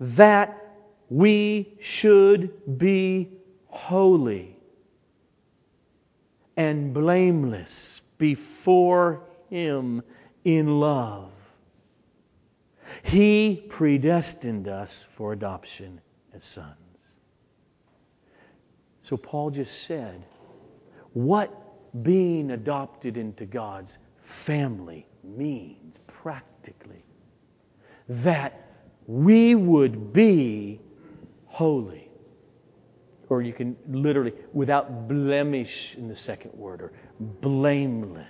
that 0.00 0.54
we 1.08 1.74
should 1.80 2.78
be 2.78 3.30
holy 3.66 4.56
and 6.56 6.92
blameless 6.92 7.70
before 8.18 9.22
him 9.50 10.02
in 10.44 10.80
love. 10.80 11.30
He 13.04 13.64
predestined 13.68 14.68
us 14.68 15.06
for 15.16 15.32
adoption 15.32 16.00
as 16.34 16.44
sons. 16.44 16.76
So 19.08 19.16
Paul 19.16 19.50
just 19.50 19.70
said, 19.86 20.24
what 21.12 22.02
being 22.02 22.50
adopted 22.50 23.16
into 23.16 23.46
God's 23.46 23.90
family 24.44 25.06
means 25.24 25.96
practically. 26.22 27.04
That 28.08 28.64
we 29.06 29.54
would 29.54 30.12
be 30.12 30.80
holy. 31.46 32.10
Or 33.28 33.42
you 33.42 33.52
can 33.52 33.76
literally, 33.88 34.32
without 34.52 35.08
blemish 35.08 35.94
in 35.96 36.08
the 36.08 36.16
second 36.16 36.52
word, 36.54 36.80
or 36.80 36.92
blameless 37.18 38.26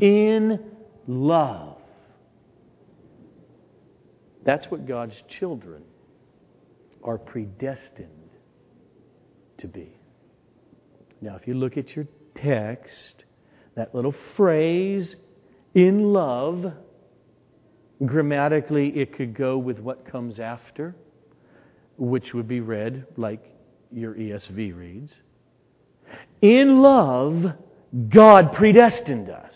in 0.00 0.58
love. 1.06 1.78
That's 4.44 4.66
what 4.66 4.86
God's 4.86 5.14
children 5.38 5.82
are 7.02 7.18
predestined 7.18 8.08
to 9.58 9.66
be. 9.66 9.96
Now, 11.20 11.36
if 11.36 11.46
you 11.46 11.54
look 11.54 11.76
at 11.76 11.96
your 11.96 12.06
text, 12.36 13.24
that 13.76 13.94
little 13.94 14.14
phrase, 14.36 15.16
in 15.74 16.12
love, 16.12 16.72
grammatically 18.04 18.88
it 18.98 19.14
could 19.14 19.34
go 19.34 19.56
with 19.56 19.78
what 19.78 20.04
comes 20.04 20.38
after, 20.38 20.94
which 21.96 22.34
would 22.34 22.48
be 22.48 22.60
read 22.60 23.06
like 23.16 23.42
your 23.90 24.14
ESV 24.14 24.76
reads. 24.76 25.12
In 26.42 26.82
love, 26.82 27.52
God 28.10 28.52
predestined 28.52 29.30
us 29.30 29.54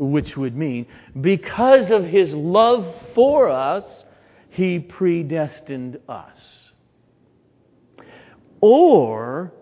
which 0.00 0.34
would 0.34 0.56
mean 0.56 0.86
because 1.20 1.90
of 1.90 2.04
his 2.04 2.32
love 2.32 2.94
for 3.14 3.50
us, 3.50 4.04
he 4.48 4.78
predestined 4.78 5.98
us. 6.08 6.70
Or, 8.62 9.52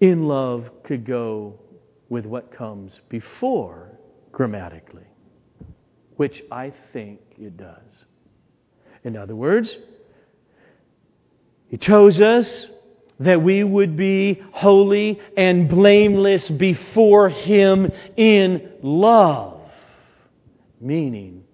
in 0.00 0.26
love 0.26 0.68
could 0.82 1.06
go 1.06 1.60
with 2.08 2.26
what 2.26 2.52
comes 2.52 3.00
before 3.08 3.96
grammatically, 4.32 5.06
which 6.16 6.42
I 6.50 6.72
think 6.92 7.20
it 7.38 7.56
does. 7.56 7.78
In 9.04 9.16
other 9.16 9.36
words, 9.36 9.76
he 11.68 11.76
chose 11.76 12.20
us 12.20 12.66
that 13.20 13.40
we 13.40 13.62
would 13.62 13.96
be 13.96 14.42
holy 14.52 15.20
and 15.36 15.68
blameless 15.68 16.50
before 16.50 17.28
Him 17.28 17.92
in 18.16 18.70
love. 18.82 19.60
Meaning 20.80 21.44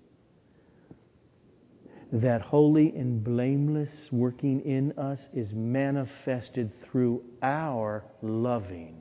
that 2.12 2.40
holy 2.40 2.92
and 2.96 3.22
blameless 3.22 3.90
working 4.10 4.60
in 4.62 4.92
us 4.98 5.18
is 5.32 5.52
manifested 5.52 6.72
through 6.84 7.22
our 7.42 8.04
loving 8.22 9.00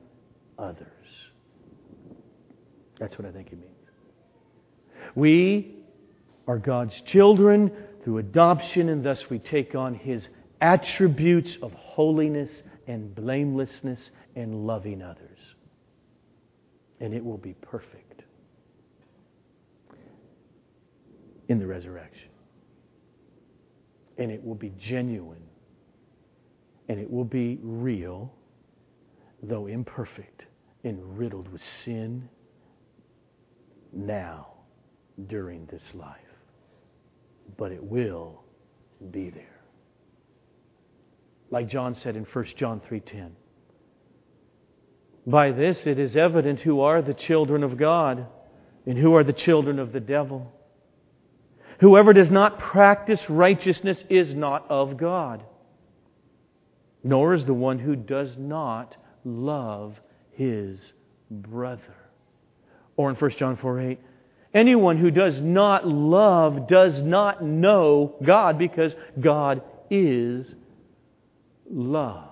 others. 0.58 0.86
That's 3.00 3.18
what 3.18 3.26
I 3.26 3.32
think 3.32 3.48
it 3.48 3.58
means. 3.58 3.70
We 5.14 5.74
are 6.46 6.58
God's 6.58 7.00
children 7.06 7.72
through 8.04 8.18
adoption, 8.18 8.90
and 8.90 9.04
thus 9.04 9.28
we 9.28 9.38
take 9.38 9.74
on 9.74 9.94
His 9.94 10.28
attributes 10.60 11.56
of 11.62 11.72
holiness 11.74 12.50
and 12.86 13.14
blamelessness 13.14 14.10
and 14.36 14.66
loving 14.66 15.02
others. 15.02 15.38
and 17.00 17.14
it 17.14 17.24
will 17.24 17.38
be 17.38 17.54
perfect 17.54 18.22
in 21.48 21.58
the 21.58 21.66
resurrection. 21.66 22.28
And 24.18 24.30
it 24.30 24.44
will 24.44 24.54
be 24.54 24.72
genuine, 24.78 25.42
and 26.88 27.00
it 27.00 27.10
will 27.10 27.24
be 27.24 27.58
real, 27.62 28.32
though 29.42 29.66
imperfect 29.66 30.44
and 30.84 31.18
riddled 31.18 31.50
with 31.52 31.62
sin 31.84 32.28
now 33.92 34.48
during 35.28 35.66
this 35.66 35.82
life. 35.94 36.16
But 37.58 37.72
it 37.72 37.82
will 37.82 38.44
be 39.10 39.30
there. 39.30 39.59
Like 41.50 41.68
John 41.68 41.94
said 41.94 42.16
in 42.16 42.24
1 42.24 42.44
John 42.56 42.80
3:10. 42.80 43.32
By 45.26 45.52
this 45.52 45.86
it 45.86 45.98
is 45.98 46.16
evident 46.16 46.60
who 46.60 46.80
are 46.80 47.02
the 47.02 47.14
children 47.14 47.62
of 47.62 47.76
God 47.76 48.26
and 48.86 48.96
who 48.96 49.14
are 49.14 49.24
the 49.24 49.32
children 49.32 49.78
of 49.78 49.92
the 49.92 50.00
devil. 50.00 50.50
Whoever 51.80 52.12
does 52.12 52.30
not 52.30 52.58
practice 52.58 53.28
righteousness 53.28 54.02
is 54.08 54.34
not 54.34 54.70
of 54.70 54.96
God, 54.96 55.42
nor 57.02 57.34
is 57.34 57.46
the 57.46 57.54
one 57.54 57.78
who 57.78 57.96
does 57.96 58.36
not 58.36 58.96
love 59.24 59.98
his 60.32 60.92
brother. 61.30 61.94
Or 62.96 63.10
in 63.10 63.16
1 63.16 63.30
John 63.32 63.56
4 63.56 63.80
8, 63.80 64.00
anyone 64.52 64.98
who 64.98 65.10
does 65.10 65.40
not 65.40 65.86
love 65.86 66.68
does 66.68 67.00
not 67.02 67.42
know 67.42 68.14
God 68.22 68.58
because 68.58 68.94
God 69.18 69.62
is 69.90 70.54
love. 71.70 72.28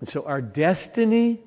And 0.00 0.08
so 0.08 0.24
our 0.24 0.40
destiny 0.40 1.40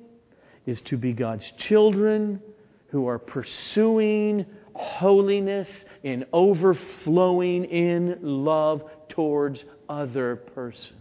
is 0.66 0.80
to 0.82 0.96
be 0.96 1.12
God's 1.12 1.50
children 1.56 2.40
who 2.88 3.06
are 3.06 3.18
pursuing 3.18 4.46
holiness 4.74 5.68
and 6.04 6.26
overflowing 6.32 7.64
in 7.64 8.18
love 8.22 8.82
towards 9.08 9.64
other 9.88 10.36
persons. 10.36 10.92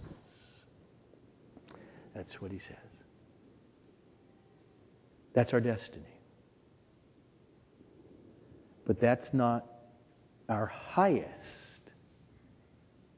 That's 2.15 2.41
what 2.41 2.51
he 2.51 2.59
says. 2.59 2.77
That's 5.33 5.53
our 5.53 5.59
destiny. 5.61 6.03
But 8.85 8.99
that's 8.99 9.27
not 9.33 9.65
our 10.49 10.65
highest 10.65 11.27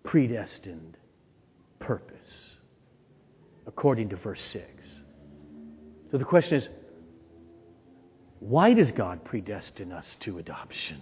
predestined 0.03 0.97
purpose, 1.79 2.55
according 3.65 4.09
to 4.09 4.15
verse 4.17 4.41
6. 4.51 4.65
So 6.11 6.17
the 6.17 6.25
question 6.25 6.59
is 6.59 6.67
why 8.39 8.73
does 8.73 8.91
God 8.91 9.25
predestine 9.25 9.91
us 9.91 10.17
to 10.21 10.37
adoption? 10.37 11.01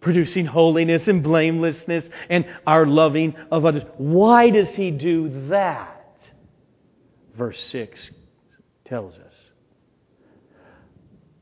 Producing 0.00 0.46
holiness 0.46 1.08
and 1.08 1.22
blamelessness 1.22 2.04
and 2.30 2.46
our 2.66 2.86
loving 2.86 3.34
of 3.50 3.64
others. 3.64 3.82
Why 3.96 4.50
does 4.50 4.68
He 4.68 4.90
do 4.92 5.48
that? 5.48 6.16
Verse 7.36 7.60
6 7.70 8.10
tells 8.84 9.16
us. 9.16 9.32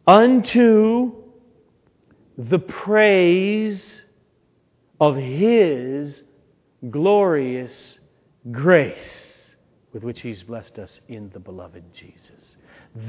Unto 0.07 1.13
the 2.39 2.59
praise 2.59 4.03
of 4.99 5.17
His 5.17 6.23
glorious 6.91 7.99
grace 8.51 8.97
with 9.93 10.03
which 10.03 10.21
He's 10.21 10.43
blessed 10.43 10.79
us 10.79 11.01
in 11.09 11.31
the 11.31 11.39
beloved 11.39 11.85
Jesus. 11.95 12.57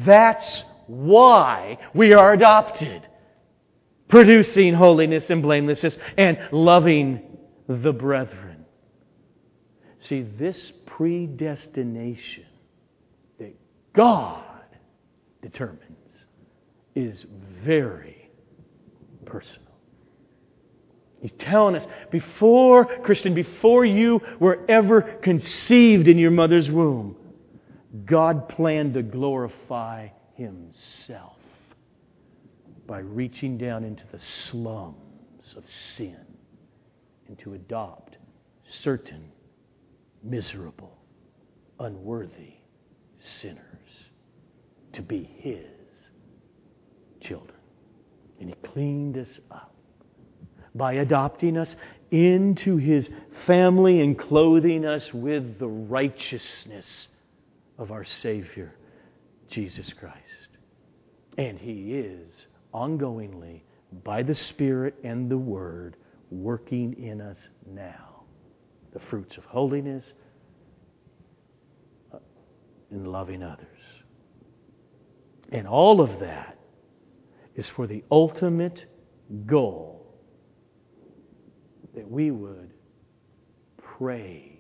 That's 0.06 0.64
why 0.88 1.78
we 1.94 2.14
are 2.14 2.34
adopted, 2.34 3.08
producing 4.08 4.74
holiness 4.74 5.30
and 5.30 5.42
blamelessness 5.42 5.98
and 6.18 6.38
loving 6.52 7.22
the 7.68 7.92
brethren. 7.92 8.66
See, 10.08 10.22
this 10.22 10.72
predestination 10.86 12.46
that 13.40 13.56
God 13.94 14.44
determines 15.42 15.82
is 16.96 17.26
very 17.64 18.30
personal. 19.26 19.65
He's 21.22 21.32
telling 21.40 21.76
us 21.76 21.86
before, 22.12 22.86
Christian, 22.86 23.34
before 23.34 23.86
you 23.86 24.22
were 24.40 24.64
ever 24.70 25.02
conceived 25.02 26.08
in 26.08 26.18
your 26.18 26.32
mother's 26.32 26.70
womb, 26.70 27.16
God 28.06 28.50
planned 28.50 28.94
to 28.96 29.02
glorify 29.02 30.10
Himself 30.36 31.38
by 32.86 33.00
reaching 33.00 33.58
down 33.58 33.84
into 33.84 34.04
the 34.12 34.20
slums 34.20 35.56
of 35.56 35.64
sin 35.70 36.20
and 37.28 37.40
to 37.40 37.54
adopt 37.54 38.18
certain 38.84 39.32
miserable, 40.24 40.98
unworthy 41.80 42.56
sinners 43.20 43.60
to 44.94 45.02
be 45.02 45.24
His 45.38 45.66
children. 47.22 47.58
And 48.40 48.50
He 48.50 48.56
cleaned 48.56 49.18
us 49.18 49.40
up 49.50 49.75
by 50.76 50.94
adopting 50.94 51.58
us 51.58 51.74
into 52.12 52.78
His 52.78 53.10
family 53.48 54.02
and 54.02 54.20
clothing 54.20 54.86
us 54.86 55.14
with 55.14 55.58
the 55.58 55.68
righteousness 55.68 57.08
of 57.78 57.92
our 57.92 58.06
Savior, 58.06 58.76
Jesus 59.50 59.92
Christ. 60.00 60.20
And 61.38 61.58
He 61.58 61.96
is 61.96 62.30
ongoingly, 62.74 63.62
by 64.04 64.22
the 64.22 64.36
Spirit 64.36 64.96
and 65.04 65.32
the 65.32 65.38
Word, 65.38 65.96
working 66.30 67.02
in 67.02 67.22
us 67.22 67.38
now 67.66 68.16
the 68.94 69.00
fruits 69.10 69.38
of 69.38 69.44
holiness 69.44 70.06
uh, 72.14 72.18
and 72.92 73.12
loving 73.12 73.44
others. 73.44 73.68
And 75.52 75.68
all 75.68 76.02
of 76.02 76.20
that 76.22 76.58
is 77.56 77.68
for 77.68 77.88
the 77.88 78.04
ultimate 78.10 78.86
goal 79.46 79.95
that 81.96 82.10
we 82.10 82.32
would 82.32 82.72
praise 83.78 84.52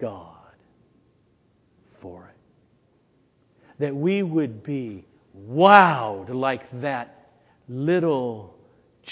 God 0.00 0.36
for 2.00 2.28
it. 2.28 2.36
That 3.80 3.94
we 3.94 4.22
would 4.22 4.62
be 4.62 5.06
wowed 5.36 6.34
like 6.34 6.62
that 6.80 7.30
little 7.68 8.54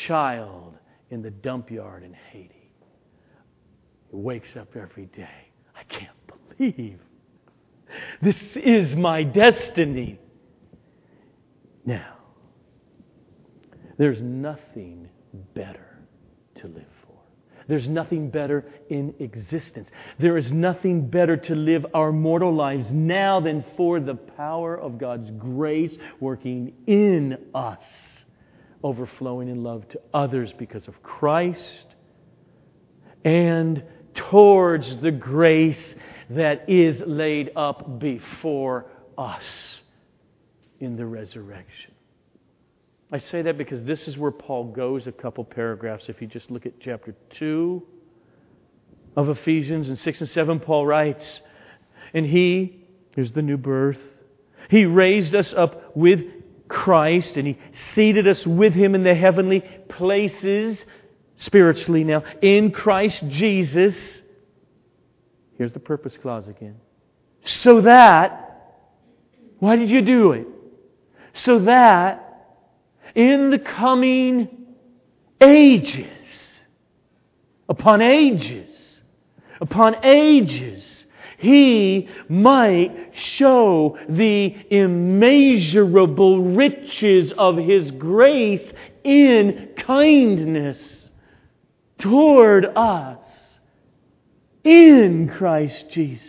child 0.07 0.75
in 1.11 1.23
the 1.23 1.31
dump 1.31 1.71
yard 1.71 2.03
in 2.03 2.15
Haiti 2.31 2.71
who 4.11 4.19
wakes 4.19 4.57
up 4.57 4.77
every 4.77 5.07
day. 5.07 5.49
I 5.75 5.85
can't 5.85 6.11
believe 6.59 6.99
this 8.21 8.37
is 8.57 8.95
my 8.97 9.23
destiny. 9.23 10.19
Now, 11.85 12.15
there's 13.99 14.21
nothing 14.21 15.09
better 15.55 15.96
to 16.67 16.75
live 16.75 16.87
for. 17.07 17.15
There's 17.69 17.89
nothing 17.89 18.31
better 18.31 18.65
in 18.89 19.15
existence. 19.19 19.89
There 20.21 20.37
is 20.39 20.53
nothing 20.53 21.09
better 21.09 21.37
to 21.37 21.55
live 21.55 21.85
our 21.95 22.13
mortal 22.13 22.55
lives 22.55 22.87
now 22.93 23.41
than 23.41 23.65
for 23.77 23.99
the 23.99 24.15
power 24.15 24.79
of 24.79 24.99
God's 24.99 25.31
grace 25.33 25.97
working 26.21 26.75
in 26.87 27.39
us, 27.55 27.83
overflowing 28.85 29.49
in 29.49 29.65
love 29.65 29.89
to 29.89 30.01
others 30.15 30.53
because 30.57 30.87
of 30.87 31.03
Christ, 31.03 31.87
and 33.25 33.83
towards 34.15 34.99
the 34.99 35.11
grace 35.11 35.95
that 36.31 36.71
is 36.71 37.01
laid 37.05 37.51
up 37.57 37.99
before 37.99 38.87
us 39.19 39.81
in 40.79 40.97
the 40.97 41.07
resurrection. 41.07 41.96
I 43.13 43.19
say 43.19 43.43
that 43.43 43.57
because 43.57 43.85
this 43.85 44.09
is 44.09 44.19
where 44.19 44.33
Paul 44.33 44.73
goes 44.73 45.07
a 45.07 45.13
couple 45.13 45.45
paragraphs. 45.45 46.09
If 46.09 46.21
you 46.21 46.27
just 46.27 46.51
look 46.51 46.67
at 46.67 46.81
chapter 46.81 47.15
2 47.39 47.83
of 49.17 49.29
Ephesians 49.29 49.89
and 49.89 49.99
6 49.99 50.21
and 50.21 50.31
7, 50.31 50.61
Paul 50.61 50.87
writes, 50.87 51.41
And 52.13 52.27
he, 52.27 52.85
here's 53.15 53.33
the 53.33 53.43
new 53.43 53.57
birth, 53.57 54.01
he 54.69 54.87
raised 54.87 55.35
us 55.37 55.53
up 55.53 55.97
with 55.97 56.21
Christ 56.69 57.37
and 57.37 57.47
he 57.47 57.59
seated 57.95 58.27
us 58.27 58.45
with 58.45 58.73
him 58.73 58.97
in 58.97 59.05
the 59.05 59.15
heavenly 59.15 59.61
places, 59.89 60.85
spiritually 61.37 62.03
now, 62.03 62.25
in 62.43 62.73
Christ 62.73 63.23
Jesus. 63.29 63.95
Here's 65.57 65.73
the 65.73 65.79
purpose 65.79 66.17
clause 66.21 66.49
again. 66.49 66.77
So 67.45 67.83
that, 67.83 68.75
why 69.61 69.77
did 69.77 69.91
you 69.91 70.03
do 70.03 70.33
it? 70.33 70.49
So 71.35 71.61
that 71.61 72.26
in 73.17 73.49
the 73.49 73.59
coming 73.59 74.47
ages, 75.41 76.07
upon 77.67 78.03
ages, 78.03 79.01
upon 79.61 80.05
ages, 80.05 81.07
he 81.39 82.09
might 82.29 83.13
show 83.15 83.99
the 84.09 84.55
immeasurable 84.71 86.43
riches 86.43 87.33
of 87.37 87.57
his 87.57 87.91
grace 87.93 88.71
in 89.03 89.71
kindness 89.79 91.09
toward 91.99 92.67
us 92.77 93.19
in 94.63 95.29
Christ 95.29 95.87
Jesus. 95.91 96.23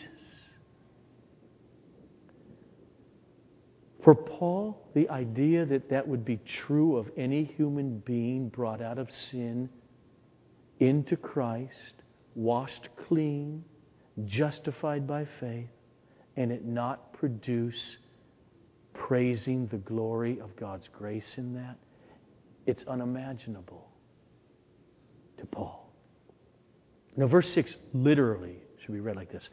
For 4.03 4.15
Paul, 4.15 4.86
the 4.97 5.09
idea 5.09 5.63
that 5.63 5.91
that 5.91 6.07
would 6.07 6.25
be 6.25 6.39
true 6.65 6.97
of 6.97 7.07
any 7.15 7.43
human 7.43 7.99
being 7.99 8.49
brought 8.49 8.81
out 8.81 8.97
of 8.97 9.07
sin 9.29 9.69
into 10.79 11.15
Christ, 11.15 11.93
washed 12.33 12.89
clean, 13.07 13.63
justified 14.25 15.05
by 15.05 15.27
faith, 15.39 15.69
and 16.35 16.51
it 16.51 16.65
not 16.65 17.13
produce 17.13 17.79
praising 18.95 19.67
the 19.67 19.77
glory 19.77 20.39
of 20.39 20.55
God's 20.55 20.89
grace 20.97 21.31
in 21.37 21.53
that, 21.53 21.77
it's 22.65 22.83
unimaginable 22.87 23.87
to 25.37 25.45
Paul. 25.45 25.93
Now, 27.15 27.27
verse 27.27 27.53
6 27.53 27.71
literally 27.93 28.63
should 28.83 28.93
be 28.93 28.99
read 28.99 29.15
like 29.15 29.31
this 29.31 29.47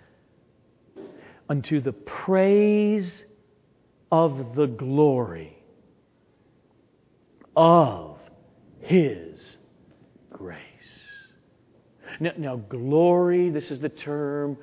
Unto 1.51 1.83
the 1.83 1.93
praise 1.93 3.13
of 4.15 4.55
the 4.55 4.67
glory 4.69 5.59
of 7.57 8.17
His 8.79 9.57
grace. 10.31 10.61
Now, 12.21 12.31
now 12.39 12.57
glory, 12.57 13.51
this 13.51 13.73
is 13.73 13.81
the 13.81 13.89
term 13.89 14.57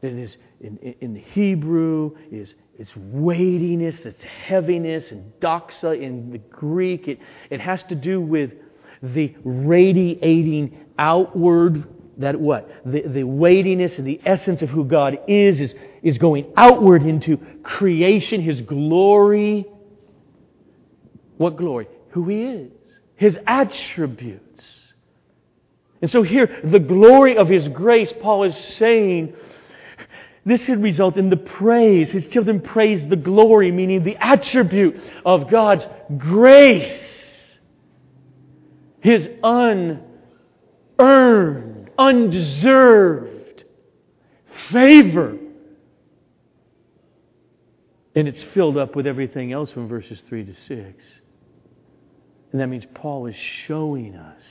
that 0.00 0.10
is 0.10 0.36
in, 0.60 0.76
in 1.00 1.14
the 1.14 1.20
Hebrew 1.20 2.16
is 2.32 2.52
it's 2.80 2.90
weightiness, 2.96 4.00
it's 4.04 4.22
heaviness, 4.22 5.04
and 5.12 5.32
doxa 5.40 6.02
in 6.02 6.32
the 6.32 6.38
Greek. 6.38 7.06
It, 7.06 7.20
it 7.48 7.60
has 7.60 7.84
to 7.90 7.94
do 7.94 8.20
with 8.20 8.50
the 9.02 9.36
radiating 9.44 10.84
outward, 10.98 11.84
that 12.20 12.40
what? 12.40 12.70
The, 12.84 13.02
the 13.02 13.24
weightiness 13.24 13.98
and 13.98 14.06
the 14.06 14.20
essence 14.24 14.62
of 14.62 14.68
who 14.68 14.84
God 14.84 15.18
is, 15.26 15.60
is 15.60 15.74
is 16.02 16.18
going 16.18 16.52
outward 16.56 17.02
into 17.02 17.38
creation, 17.62 18.40
His 18.40 18.60
glory. 18.60 19.66
What 21.36 21.56
glory? 21.56 21.88
Who 22.10 22.28
He 22.28 22.42
is, 22.42 22.70
His 23.16 23.36
attributes. 23.46 24.64
And 26.02 26.10
so 26.10 26.22
here, 26.22 26.60
the 26.64 26.78
glory 26.78 27.36
of 27.36 27.48
His 27.48 27.68
grace, 27.68 28.12
Paul 28.20 28.44
is 28.44 28.56
saying, 28.78 29.34
this 30.44 30.62
should 30.62 30.82
result 30.82 31.16
in 31.18 31.28
the 31.28 31.36
praise. 31.36 32.10
His 32.10 32.26
children 32.28 32.60
praise 32.60 33.06
the 33.06 33.16
glory, 33.16 33.70
meaning 33.70 34.02
the 34.02 34.16
attribute 34.16 34.98
of 35.24 35.50
God's 35.50 35.86
grace. 36.16 36.98
His 39.00 39.28
unearned, 39.42 40.00
undeserved 42.00 43.64
favor 44.70 45.36
and 48.14 48.26
it's 48.26 48.42
filled 48.54 48.76
up 48.76 48.96
with 48.96 49.06
everything 49.06 49.52
else 49.52 49.70
from 49.70 49.86
verses 49.88 50.20
3 50.28 50.44
to 50.44 50.54
6. 50.54 50.70
And 52.52 52.60
that 52.60 52.66
means 52.66 52.84
Paul 52.94 53.26
is 53.26 53.36
showing 53.36 54.16
us 54.16 54.42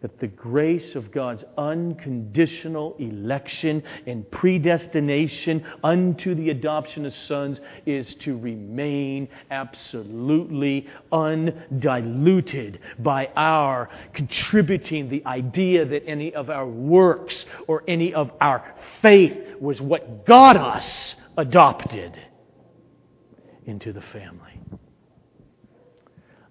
that 0.00 0.20
the 0.20 0.28
grace 0.28 0.94
of 0.94 1.10
God's 1.10 1.44
unconditional 1.56 2.94
election 3.00 3.82
and 4.06 4.30
predestination 4.30 5.64
unto 5.82 6.36
the 6.36 6.50
adoption 6.50 7.04
of 7.04 7.14
sons 7.14 7.58
is 7.84 8.14
to 8.20 8.38
remain 8.38 9.28
absolutely 9.50 10.86
undiluted 11.10 12.78
by 13.00 13.28
our 13.34 13.90
contributing 14.14 15.08
the 15.08 15.24
idea 15.26 15.84
that 15.84 16.06
any 16.06 16.32
of 16.32 16.48
our 16.48 16.66
works 16.66 17.44
or 17.66 17.82
any 17.88 18.14
of 18.14 18.30
our 18.40 18.74
faith 19.02 19.36
was 19.60 19.80
what 19.80 20.24
got 20.24 20.56
us 20.56 21.16
adopted 21.36 22.16
into 23.66 23.92
the 23.92 24.00
family. 24.00 24.57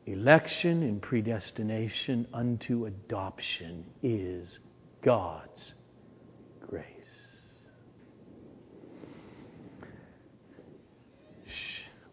Election 0.07 0.83
and 0.83 1.01
predestination 1.01 2.27
unto 2.33 2.85
adoption 2.85 3.83
is 4.01 4.57
God's 5.03 5.73
grace. 6.65 6.85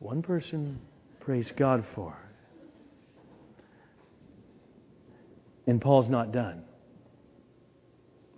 One 0.01 0.23
person, 0.23 0.81
praise 1.21 1.47
God 1.57 1.85
for. 1.95 2.19
And 5.69 5.81
Paul's 5.81 6.09
not 6.09 6.33
done. 6.33 6.65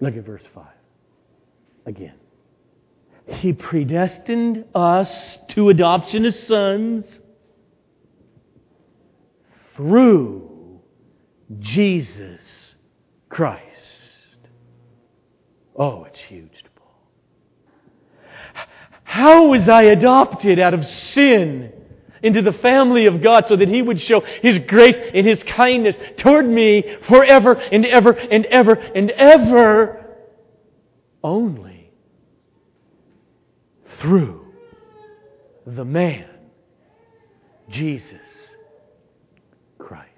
Look 0.00 0.18
at 0.18 0.26
verse 0.26 0.44
5 0.54 0.66
again. 1.86 2.16
He 3.26 3.54
predestined 3.54 4.66
us 4.74 5.38
to 5.48 5.70
adoption 5.70 6.26
as 6.26 6.38
sons 6.46 7.06
through 9.76 10.80
Jesus 11.60 12.74
Christ. 13.28 13.62
Oh, 15.78 16.04
it's 16.04 16.18
huge 16.20 16.62
to 16.64 16.70
Paul. 16.70 17.08
How 19.04 19.46
was 19.46 19.68
I 19.68 19.82
adopted 19.82 20.58
out 20.58 20.74
of 20.74 20.86
sin 20.86 21.72
into 22.22 22.42
the 22.42 22.52
family 22.52 23.06
of 23.06 23.22
God 23.22 23.46
so 23.46 23.56
that 23.56 23.68
He 23.68 23.82
would 23.82 24.00
show 24.00 24.20
His 24.42 24.58
grace 24.60 24.96
and 25.14 25.26
His 25.26 25.42
kindness 25.42 25.96
toward 26.16 26.48
me 26.48 26.96
forever 27.08 27.52
and 27.52 27.84
ever 27.84 28.12
and 28.12 28.46
ever 28.46 28.72
and 28.72 29.10
ever? 29.10 30.16
Only 31.22 31.92
through 34.00 34.46
the 35.66 35.84
man, 35.84 36.28
Jesus 37.68 38.20
Christ. 39.78 40.10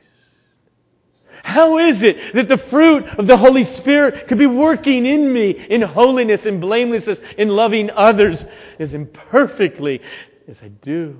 How 1.48 1.78
is 1.78 2.02
it 2.02 2.34
that 2.34 2.46
the 2.46 2.62
fruit 2.68 3.06
of 3.18 3.26
the 3.26 3.38
Holy 3.38 3.64
Spirit 3.64 4.28
could 4.28 4.36
be 4.36 4.44
working 4.44 5.06
in 5.06 5.32
me 5.32 5.52
in 5.52 5.80
holiness 5.80 6.44
and 6.44 6.60
blamelessness, 6.60 7.18
in 7.38 7.48
loving 7.48 7.88
others 7.90 8.44
as 8.78 8.92
imperfectly 8.92 10.02
as 10.46 10.58
I 10.62 10.68
do? 10.68 11.18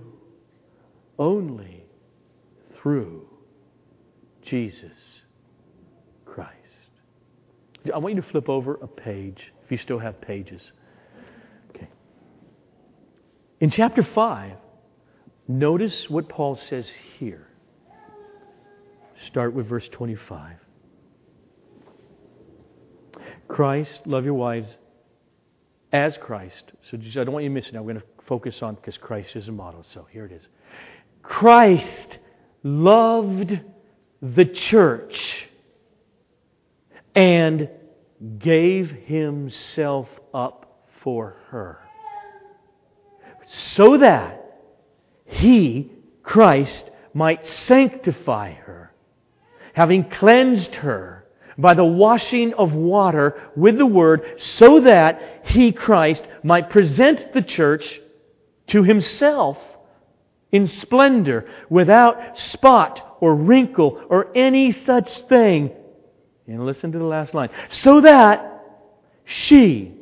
Only 1.19 1.83
through 2.77 3.27
Jesus 4.45 4.93
Christ. 6.27 6.53
I 7.93 7.97
want 7.97 8.15
you 8.15 8.21
to 8.21 8.29
flip 8.29 8.51
over 8.51 8.75
a 8.75 8.87
page, 8.87 9.51
if 9.65 9.73
you 9.73 9.79
still 9.79 9.99
have 9.99 10.21
pages. 10.21 10.61
Okay. 11.71 11.89
In 13.61 13.71
chapter 13.71 14.03
5, 14.03 14.59
notice 15.49 16.11
what 16.11 16.29
Paul 16.29 16.57
says 16.57 16.87
here. 17.19 17.48
Start 19.27 19.55
with 19.55 19.67
verse 19.67 19.89
25. 19.93 20.57
Christ, 23.49 24.01
love 24.07 24.25
your 24.25 24.35
wives 24.35 24.77
as 25.93 26.17
Christ. 26.19 26.73
So 26.91 26.99
I 26.99 27.25
don't 27.25 27.33
want 27.33 27.45
you 27.45 27.51
to 27.51 27.55
miss 27.55 27.69
it. 27.69 27.75
We're 27.75 27.95
going 27.95 27.97
to 27.97 28.03
focus 28.27 28.63
on 28.63 28.75
because 28.75 28.99
Christ 28.99 29.37
is 29.37 29.49
a 29.49 29.53
model. 29.53 29.85
So 29.95 30.07
here 30.11 30.27
it 30.27 30.33
is. 30.33 30.47
Christ 31.23 32.19
loved 32.63 33.61
the 34.21 34.45
church 34.45 35.49
and 37.15 37.69
gave 38.39 38.91
himself 38.91 40.09
up 40.35 40.87
for 41.03 41.37
her 41.49 41.81
so 43.49 43.99
that 43.99 44.45
he, 45.25 45.91
Christ, 46.23 46.91
might 47.15 47.47
sanctify 47.47 48.53
her, 48.53 48.88
having 49.79 50.03
cleansed 50.11 50.75
her 50.75 51.25
by 51.57 51.73
the 51.73 51.85
washing 51.85 52.53
of 52.55 52.73
water 52.73 53.41
with 53.55 53.79
the 53.79 53.87
word, 53.87 54.25
so 54.39 54.81
that 54.81 55.23
he, 55.45 55.71
Christ, 55.71 56.27
might 56.43 56.69
present 56.69 57.33
the 57.33 57.43
church 57.43 58.01
to 58.67 58.83
himself 58.83 59.57
in 60.51 60.67
splendor, 60.67 61.49
without 61.71 62.37
spot 62.41 63.19
or 63.21 63.37
wrinkle 63.37 64.05
or 64.09 64.37
any 64.37 64.73
such 64.85 65.17
thing. 65.29 65.71
And 66.49 66.67
listen 66.67 66.91
to 66.91 66.99
the 66.99 67.05
last 67.05 67.33
line. 67.33 67.51
So 67.71 68.01
that 68.01 68.65
she, 69.27 69.95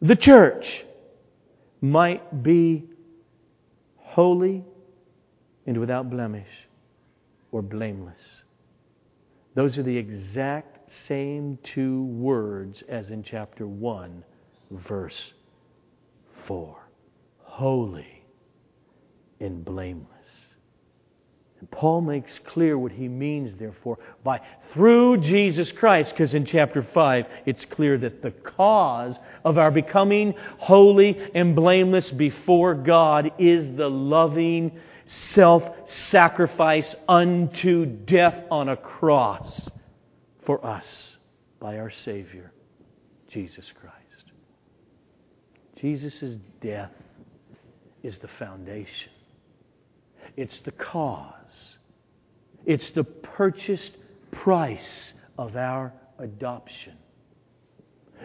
the 0.00 0.14
church, 0.14 0.84
might 1.80 2.44
be 2.44 2.84
holy 3.96 4.64
and 5.66 5.80
without 5.80 6.08
blemish 6.08 6.46
or 7.50 7.62
blameless. 7.62 8.44
Those 9.58 9.76
are 9.76 9.82
the 9.82 9.96
exact 9.96 10.88
same 11.08 11.58
two 11.74 12.04
words 12.04 12.80
as 12.88 13.10
in 13.10 13.24
chapter 13.24 13.66
1, 13.66 14.22
verse 14.70 15.32
4. 16.46 16.76
holy 17.40 18.22
and 19.40 19.64
blameless. 19.64 20.06
And 21.58 21.68
Paul 21.72 22.02
makes 22.02 22.30
clear 22.46 22.78
what 22.78 22.92
he 22.92 23.08
means, 23.08 23.58
therefore, 23.58 23.98
by 24.22 24.40
through 24.72 25.22
Jesus 25.22 25.72
Christ, 25.72 26.12
because 26.12 26.34
in 26.34 26.46
chapter 26.46 26.86
5 26.94 27.26
it's 27.44 27.64
clear 27.64 27.98
that 27.98 28.22
the 28.22 28.30
cause 28.30 29.16
of 29.44 29.58
our 29.58 29.72
becoming 29.72 30.34
holy 30.58 31.18
and 31.34 31.56
blameless 31.56 32.12
before 32.12 32.74
God 32.74 33.32
is 33.40 33.76
the 33.76 33.90
loving 33.90 34.78
self 35.08 35.64
sacrifice 36.10 36.94
unto 37.08 37.86
death 37.86 38.44
on 38.50 38.68
a 38.68 38.76
cross 38.76 39.60
for 40.44 40.64
us 40.64 40.86
by 41.60 41.78
our 41.78 41.90
Savior, 41.90 42.52
Jesus 43.28 43.72
Christ. 43.80 43.94
Jesus' 45.76 46.36
death 46.60 46.92
is 48.02 48.18
the 48.18 48.28
foundation, 48.38 49.12
it's 50.36 50.60
the 50.60 50.72
cause, 50.72 51.76
it's 52.66 52.90
the 52.90 53.04
purchased 53.04 53.92
price 54.30 55.12
of 55.36 55.56
our 55.56 55.92
adoption, 56.18 56.94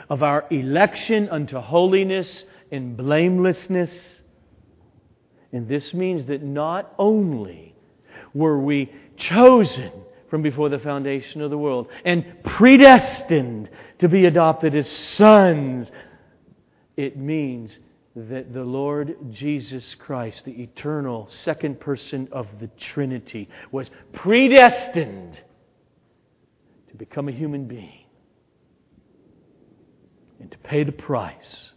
of 0.10 0.24
our 0.24 0.46
election 0.50 1.30
unto 1.30 1.60
holiness 1.60 2.46
and 2.72 2.98
blamelessness. 2.98 3.92
And 5.54 5.68
this 5.68 5.94
means 5.94 6.26
that 6.26 6.42
not 6.42 6.94
only 6.98 7.76
were 8.34 8.60
we 8.60 8.92
chosen 9.16 9.92
from 10.30 10.42
before 10.42 10.68
the 10.68 10.80
foundation 10.80 11.42
of 11.42 11.52
the 11.52 11.58
world 11.58 11.88
and 12.04 12.26
predestined 12.44 13.70
to 14.00 14.10
be 14.10 14.26
adopted 14.26 14.74
as 14.74 14.90
sons, 14.90 15.88
it 16.98 17.18
means 17.18 17.78
that 18.16 18.52
the 18.52 18.64
Lord 18.64 19.16
Jesus 19.32 19.96
Christ, 19.96 20.46
the 20.46 20.64
eternal 20.64 21.28
second 21.32 21.80
person 21.80 22.28
of 22.32 22.48
the 22.60 22.68
Trinity, 22.80 23.48
was 23.72 23.90
predestined 24.12 25.40
to 26.90 26.96
become 26.96 27.28
a 27.28 27.32
human 27.32 27.66
being 27.66 28.06
and 30.40 30.52
to 30.52 30.58
pay 30.60 30.84
the 30.84 30.92
price 30.92 31.72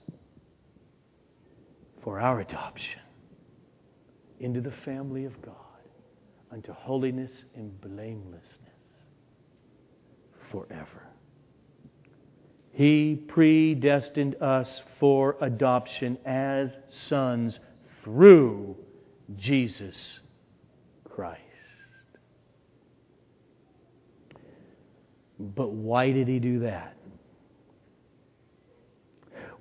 for 2.03 2.21
our 2.21 2.41
adoption 2.41 3.01
into 4.41 4.61
the 4.61 4.73
family 4.85 5.25
of 5.25 5.41
God 5.43 5.55
unto 6.53 6.73
holiness 6.73 7.31
and 7.55 7.81
blamelessness 7.81 8.51
forever. 10.51 11.03
He 12.73 13.23
predestined 13.29 14.37
us 14.43 14.83
for 15.01 15.37
adoption 15.41 16.19
as 16.27 16.71
sons 17.09 17.59
through 18.05 18.77
Jesus 19.37 20.21
Christ. 21.05 21.41
But 25.39 25.73
why 25.73 26.13
did 26.13 26.29
he 26.29 26.39
do 26.39 26.61
that? 26.61 26.97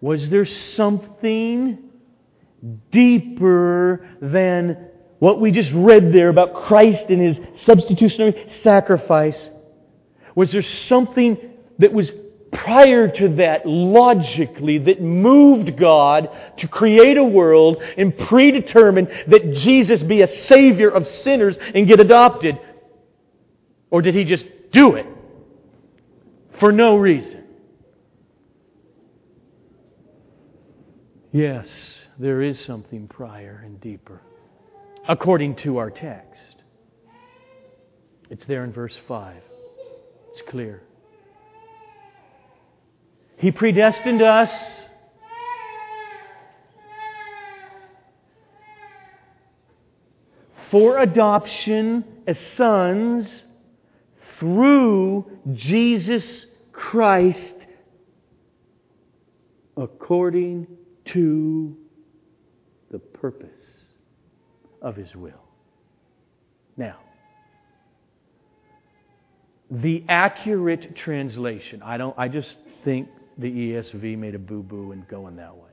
Was 0.01 0.29
there 0.29 0.45
something 0.45 1.84
deeper 2.91 4.07
than 4.21 4.87
what 5.19 5.39
we 5.39 5.51
just 5.51 5.71
read 5.73 6.13
there 6.13 6.29
about 6.29 6.53
Christ 6.53 7.05
and 7.09 7.21
his 7.21 7.37
substitutionary 7.65 8.51
sacrifice? 8.61 9.49
Was 10.35 10.51
there 10.51 10.61
something 10.61 11.37
that 11.79 11.93
was 11.93 12.11
prior 12.51 13.07
to 13.09 13.29
that 13.35 13.65
logically 13.65 14.77
that 14.77 15.01
moved 15.01 15.77
God 15.77 16.29
to 16.57 16.67
create 16.67 17.17
a 17.17 17.23
world 17.23 17.81
and 17.97 18.17
predetermine 18.17 19.07
that 19.27 19.53
Jesus 19.55 20.01
be 20.03 20.21
a 20.21 20.27
savior 20.27 20.89
of 20.89 21.07
sinners 21.07 21.55
and 21.73 21.87
get 21.87 21.99
adopted? 21.99 22.59
Or 23.89 24.01
did 24.01 24.15
he 24.15 24.23
just 24.25 24.45
do 24.71 24.95
it 24.95 25.05
for 26.59 26.71
no 26.71 26.97
reason? 26.97 27.43
Yes, 31.31 31.67
there 32.17 32.41
is 32.41 32.59
something 32.59 33.07
prior 33.07 33.61
and 33.65 33.79
deeper, 33.81 34.21
according 35.07 35.55
to 35.57 35.77
our 35.77 35.89
text. 35.89 36.55
It's 38.29 38.45
there 38.45 38.63
in 38.63 38.71
verse 38.71 38.97
5. 39.07 39.35
It's 40.31 40.49
clear. 40.49 40.81
He 43.37 43.51
predestined 43.51 44.21
us. 44.21 44.51
For 50.71 50.97
adoption 50.97 52.03
as 52.27 52.37
sons 52.57 53.43
through 54.39 55.25
Jesus 55.53 56.47
Christ 56.71 57.55
according 59.77 60.67
to 61.05 61.77
the 62.95 62.99
purpose 62.99 63.49
of 64.81 64.95
His 64.95 65.13
will. 65.15 65.43
Now, 66.77 66.95
the 69.69 70.05
accurate 70.07 70.95
translation, 70.95 71.81
I 71.83 71.97
don't 71.97 72.17
I 72.17 72.29
just 72.29 72.55
think 72.85 73.09
the 73.37 73.51
ESV 73.51 74.17
made 74.17 74.33
a 74.33 74.39
boo 74.39 74.63
boo 74.63 74.93
in 74.93 75.05
going 75.09 75.35
that 75.35 75.57
way. 75.57 75.71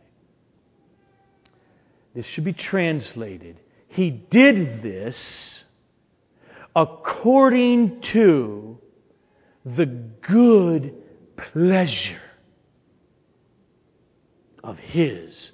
This 2.12 2.26
should 2.34 2.42
be 2.42 2.54
translated. 2.54 3.56
He 3.86 4.10
did 4.10 4.82
this 4.82 5.62
according 6.74 8.00
to 8.14 8.78
the 9.64 9.86
good 9.86 10.92
pleasure 11.36 12.20
of 14.64 14.76
His 14.78 15.52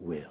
will. 0.00 0.22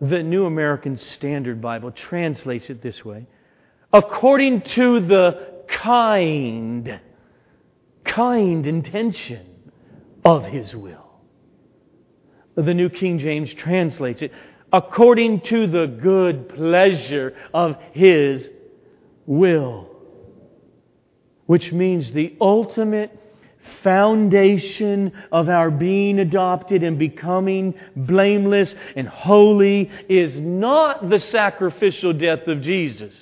The 0.00 0.22
New 0.22 0.46
American 0.46 0.98
Standard 0.98 1.60
Bible 1.60 1.90
translates 1.90 2.70
it 2.70 2.82
this 2.82 3.04
way 3.04 3.26
according 3.92 4.60
to 4.62 5.00
the 5.00 5.62
kind 5.66 7.00
kind 8.04 8.66
intention 8.66 9.46
of 10.24 10.44
His 10.44 10.74
will. 10.74 11.04
The 12.54 12.74
New 12.74 12.88
King 12.88 13.18
James 13.18 13.52
translates 13.54 14.22
it 14.22 14.32
according 14.72 15.40
to 15.42 15.66
the 15.66 15.86
good 15.86 16.48
pleasure 16.48 17.34
of 17.54 17.76
His 17.92 18.48
will, 19.26 19.88
which 21.46 21.72
means 21.72 22.12
the 22.12 22.36
ultimate 22.40 23.16
foundation 23.82 25.12
of 25.32 25.48
our 25.48 25.70
being 25.70 26.18
adopted 26.18 26.82
and 26.82 26.98
becoming 26.98 27.74
blameless 27.96 28.74
and 28.96 29.08
holy 29.08 29.90
is 30.08 30.38
not 30.40 31.08
the 31.08 31.18
sacrificial 31.18 32.12
death 32.12 32.46
of 32.46 32.62
Jesus. 32.62 33.14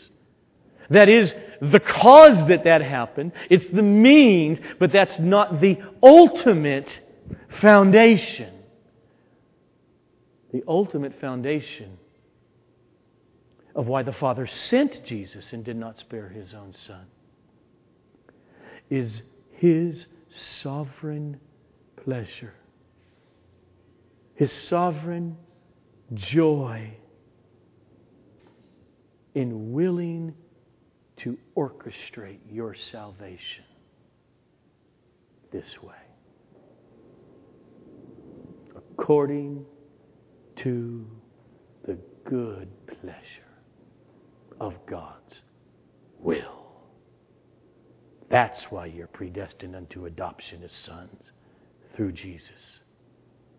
That 0.91 1.09
is 1.09 1.35
the 1.61 1.81
cause 1.81 2.47
that 2.49 2.65
that 2.65 2.83
happened. 2.83 3.33
It's 3.51 3.69
the 3.73 3.83
means, 3.83 4.59
but 4.79 4.93
that's 4.93 5.19
not 5.19 5.61
the 5.61 5.79
ultimate 6.03 7.01
foundation. 7.61 8.53
The 10.53 10.63
ultimate 10.69 11.21
foundation 11.21 11.99
of 13.75 13.87
why 13.87 14.03
the 14.03 14.13
Father 14.13 14.47
sent 14.47 15.05
Jesus 15.05 15.45
and 15.53 15.65
did 15.65 15.77
not 15.77 15.99
spare 15.99 16.29
his 16.29 16.55
own 16.55 16.75
Son 16.87 17.05
is 18.89 19.23
his 19.53 20.07
sovereign 20.63 21.41
pleasure, 22.05 22.55
his 24.35 24.53
sovereign 24.69 25.37
joy 26.15 26.93
in 29.35 29.73
willing 29.73 30.35
to 31.17 31.39
orchestrate 31.57 32.39
your 32.51 32.75
salvation 32.91 33.65
this 35.53 35.83
way. 35.83 35.95
According 38.99 39.65
to 40.57 41.07
the 41.85 41.99
good 42.25 42.69
pleasure 42.87 43.23
of 44.61 44.75
God's 44.87 45.43
will. 46.19 46.66
That's 48.29 48.61
why 48.71 48.87
you're 48.87 49.07
predestined 49.07 49.77
unto 49.77 50.07
adoption 50.07 50.63
as 50.65 50.73
sons 50.85 51.23
through 51.95 52.13
Jesus 52.13 52.81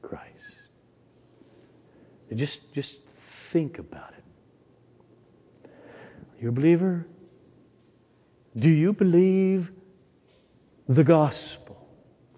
Christ. 0.01 0.23
Just, 2.35 2.59
just 2.75 2.93
think 3.53 3.79
about 3.79 4.13
it. 4.17 5.69
You're 6.39 6.49
a 6.49 6.53
believer? 6.53 7.07
Do 8.57 8.69
you 8.69 8.91
believe 8.93 9.69
the 10.89 11.03
gospel? 11.03 11.87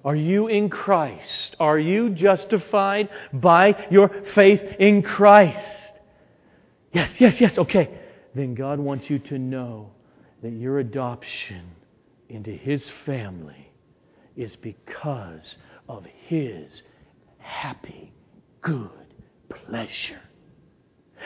Are 0.06 0.16
you 0.16 0.48
in 0.48 0.70
Christ? 0.70 1.56
Are 1.60 1.80
you 1.80 2.12
justified 2.12 3.10
by 3.34 3.88
your 3.90 4.10
faith 4.34 4.62
in 4.80 5.02
Christ? 5.02 5.94
Yes, 6.94 7.12
yes, 7.20 7.42
yes, 7.42 7.58
okay. 7.58 7.90
Then 8.34 8.56
God 8.56 8.80
wants 8.80 9.10
you 9.10 9.20
to 9.20 9.38
know 9.38 9.92
that 10.42 10.52
your 10.52 10.80
adoption 10.80 11.76
into 12.30 12.52
His 12.52 12.90
family 13.06 13.72
is 14.38 14.56
because 14.56 15.58
of 15.88 16.06
His 16.28 16.84
happy, 17.40 18.14
good 18.62 18.90
pleasure. 19.50 20.22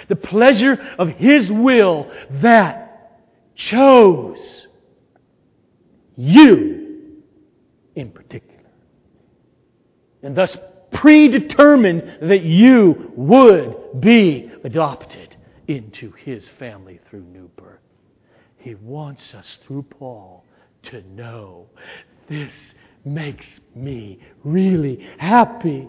The 0.07 0.15
pleasure 0.15 0.73
of 0.97 1.09
His 1.09 1.51
will 1.51 2.09
that 2.41 3.21
chose 3.55 4.67
you 6.15 7.21
in 7.95 8.11
particular. 8.11 8.53
And 10.23 10.35
thus 10.35 10.55
predetermined 10.91 12.29
that 12.29 12.43
you 12.43 13.11
would 13.15 13.99
be 13.99 14.51
adopted 14.63 15.35
into 15.67 16.11
His 16.11 16.47
family 16.57 16.99
through 17.09 17.23
new 17.23 17.49
birth. 17.57 17.79
He 18.57 18.75
wants 18.75 19.33
us, 19.33 19.57
through 19.67 19.83
Paul, 19.83 20.45
to 20.83 21.01
know 21.09 21.67
this 22.29 22.51
makes 23.05 23.45
me 23.75 24.19
really 24.43 25.07
happy. 25.17 25.87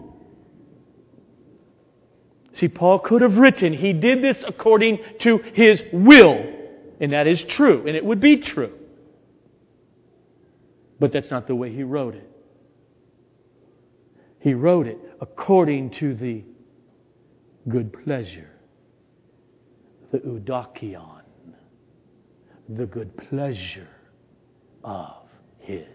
See, 2.53 2.67
Paul 2.67 2.99
could 2.99 3.21
have 3.21 3.37
written, 3.37 3.73
He 3.73 3.93
did 3.93 4.23
this 4.23 4.43
according 4.47 4.99
to 5.19 5.37
His 5.53 5.81
will. 5.91 6.53
And 6.99 7.11
that 7.11 7.27
is 7.27 7.43
true, 7.43 7.85
and 7.85 7.95
it 7.95 8.05
would 8.05 8.21
be 8.21 8.37
true. 8.37 8.71
But 10.99 11.11
that's 11.11 11.29
not 11.29 11.45
the 11.47 11.55
way 11.55 11.73
he 11.73 11.83
wrote 11.83 12.15
it. 12.15 12.29
He 14.39 14.53
wrote 14.53 14.87
it 14.87 14.97
according 15.19 15.89
to 15.91 16.13
the 16.13 16.43
good 17.67 17.91
pleasure, 18.05 18.49
the 20.11 20.19
eudokian, 20.19 21.23
the 22.69 22.85
good 22.85 23.17
pleasure 23.17 23.89
of 24.85 25.15
his 25.59 25.85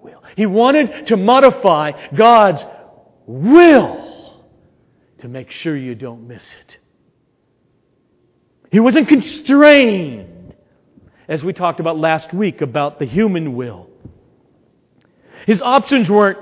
will. 0.00 0.22
He 0.36 0.46
wanted 0.46 1.06
to 1.08 1.16
modify 1.16 1.92
God's 2.14 2.64
will 3.26 4.44
to 5.18 5.28
make 5.28 5.50
sure 5.50 5.76
you 5.76 5.94
don't 5.94 6.26
miss 6.26 6.42
it. 6.42 6.76
He 8.72 8.80
wasn't 8.80 9.08
constrained, 9.08 10.54
as 11.28 11.44
we 11.44 11.52
talked 11.52 11.80
about 11.80 11.98
last 11.98 12.32
week 12.34 12.60
about 12.60 12.98
the 12.98 13.06
human 13.06 13.54
will. 13.54 13.88
His 15.46 15.62
options 15.62 16.10
weren't, 16.10 16.38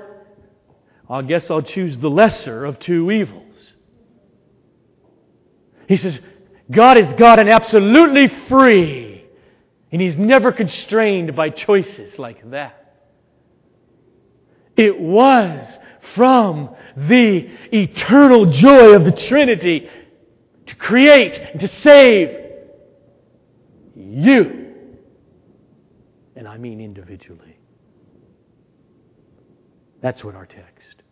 I 1.09 1.23
guess 1.23 1.51
I'll 1.51 1.63
choose 1.63 1.99
the 1.99 2.09
lesser 2.09 2.65
of 2.65 2.79
two 2.79 3.11
evils. 3.11 3.73
He 5.87 5.97
says, 5.97 6.19
God 6.71 6.97
is 6.97 7.13
God 7.19 7.39
and 7.39 7.51
absolutely 7.51 8.29
free. 8.49 9.14
And 9.95 10.03
He's 10.03 10.19
never 10.19 10.51
constrained 10.51 11.37
by 11.37 11.51
choices 11.51 12.19
like 12.19 12.51
that. 12.51 12.97
It 14.77 14.99
was 14.99 15.79
from 16.17 16.75
the 16.97 17.49
eternal 17.71 18.47
joy 18.47 18.97
of 18.97 19.05
the 19.05 19.13
Trinity 19.13 19.89
to 20.67 20.75
create 20.75 21.35
and 21.35 21.61
to 21.61 21.69
save 21.69 22.37
you. 23.95 24.75
And 26.35 26.49
I 26.49 26.59
mean 26.59 26.81
individually. 26.81 27.57
That's 30.03 30.25
what 30.25 30.35
our 30.35 30.47
text 30.47 31.05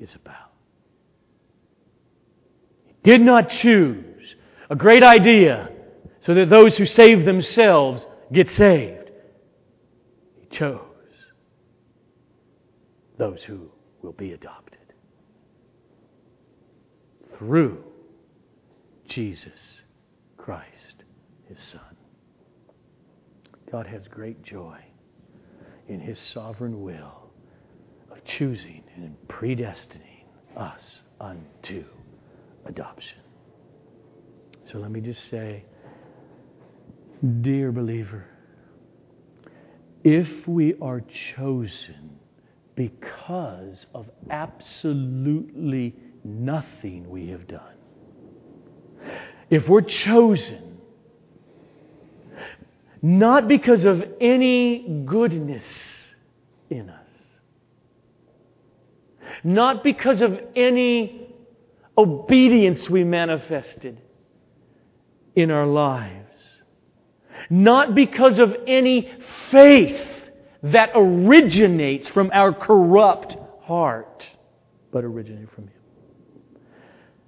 is 0.00 0.14
about. 0.14 0.54
He 2.86 2.94
did 3.02 3.20
not 3.20 3.50
choose 3.50 4.34
a 4.70 4.76
great 4.76 5.02
idea 5.02 5.70
so 6.24 6.34
that 6.34 6.50
those 6.50 6.76
who 6.76 6.86
save 6.86 7.24
themselves 7.24 8.04
get 8.32 8.48
saved. 8.50 9.10
He 10.40 10.56
chose 10.56 10.80
those 13.18 13.42
who 13.42 13.70
will 14.02 14.12
be 14.12 14.32
adopted 14.32 14.78
through 17.38 17.82
Jesus 19.08 19.80
Christ, 20.36 21.04
His 21.48 21.58
Son. 21.62 21.96
God 23.70 23.86
has 23.86 24.08
great 24.08 24.42
joy 24.42 24.78
in 25.88 26.00
His 26.00 26.18
sovereign 26.32 26.82
will 26.82 27.30
of 28.10 28.24
choosing 28.24 28.82
and 28.96 29.16
predestining 29.28 30.24
us 30.56 31.02
unto 31.20 31.84
adoption. 32.66 33.18
So 34.70 34.78
let 34.78 34.90
me 34.90 35.00
just 35.00 35.28
say, 35.30 35.64
dear 37.40 37.72
believer, 37.72 38.26
if 40.02 40.48
we 40.48 40.74
are 40.80 41.02
chosen 41.36 42.18
because 42.74 43.86
of 43.94 44.06
absolutely 44.30 45.94
nothing 46.24 47.08
we 47.08 47.28
have 47.28 47.46
done, 47.46 47.74
if 49.50 49.68
we're 49.68 49.82
chosen 49.82 50.70
not 53.02 53.48
because 53.48 53.84
of 53.84 54.02
any 54.20 55.02
goodness 55.06 55.64
in 56.68 56.90
us, 56.90 57.06
not 59.42 59.82
because 59.82 60.20
of 60.20 60.38
any 60.54 61.28
obedience 61.96 62.88
we 62.90 63.04
manifested 63.04 63.98
in 65.34 65.50
our 65.50 65.66
lives, 65.66 66.29
not 67.50 67.94
because 67.94 68.38
of 68.38 68.54
any 68.66 69.12
faith 69.50 70.00
that 70.62 70.90
originates 70.94 72.08
from 72.10 72.30
our 72.32 72.52
corrupt 72.52 73.36
heart, 73.62 74.24
but 74.92 75.04
originated 75.04 75.50
from 75.54 75.64
Him. 75.64 75.74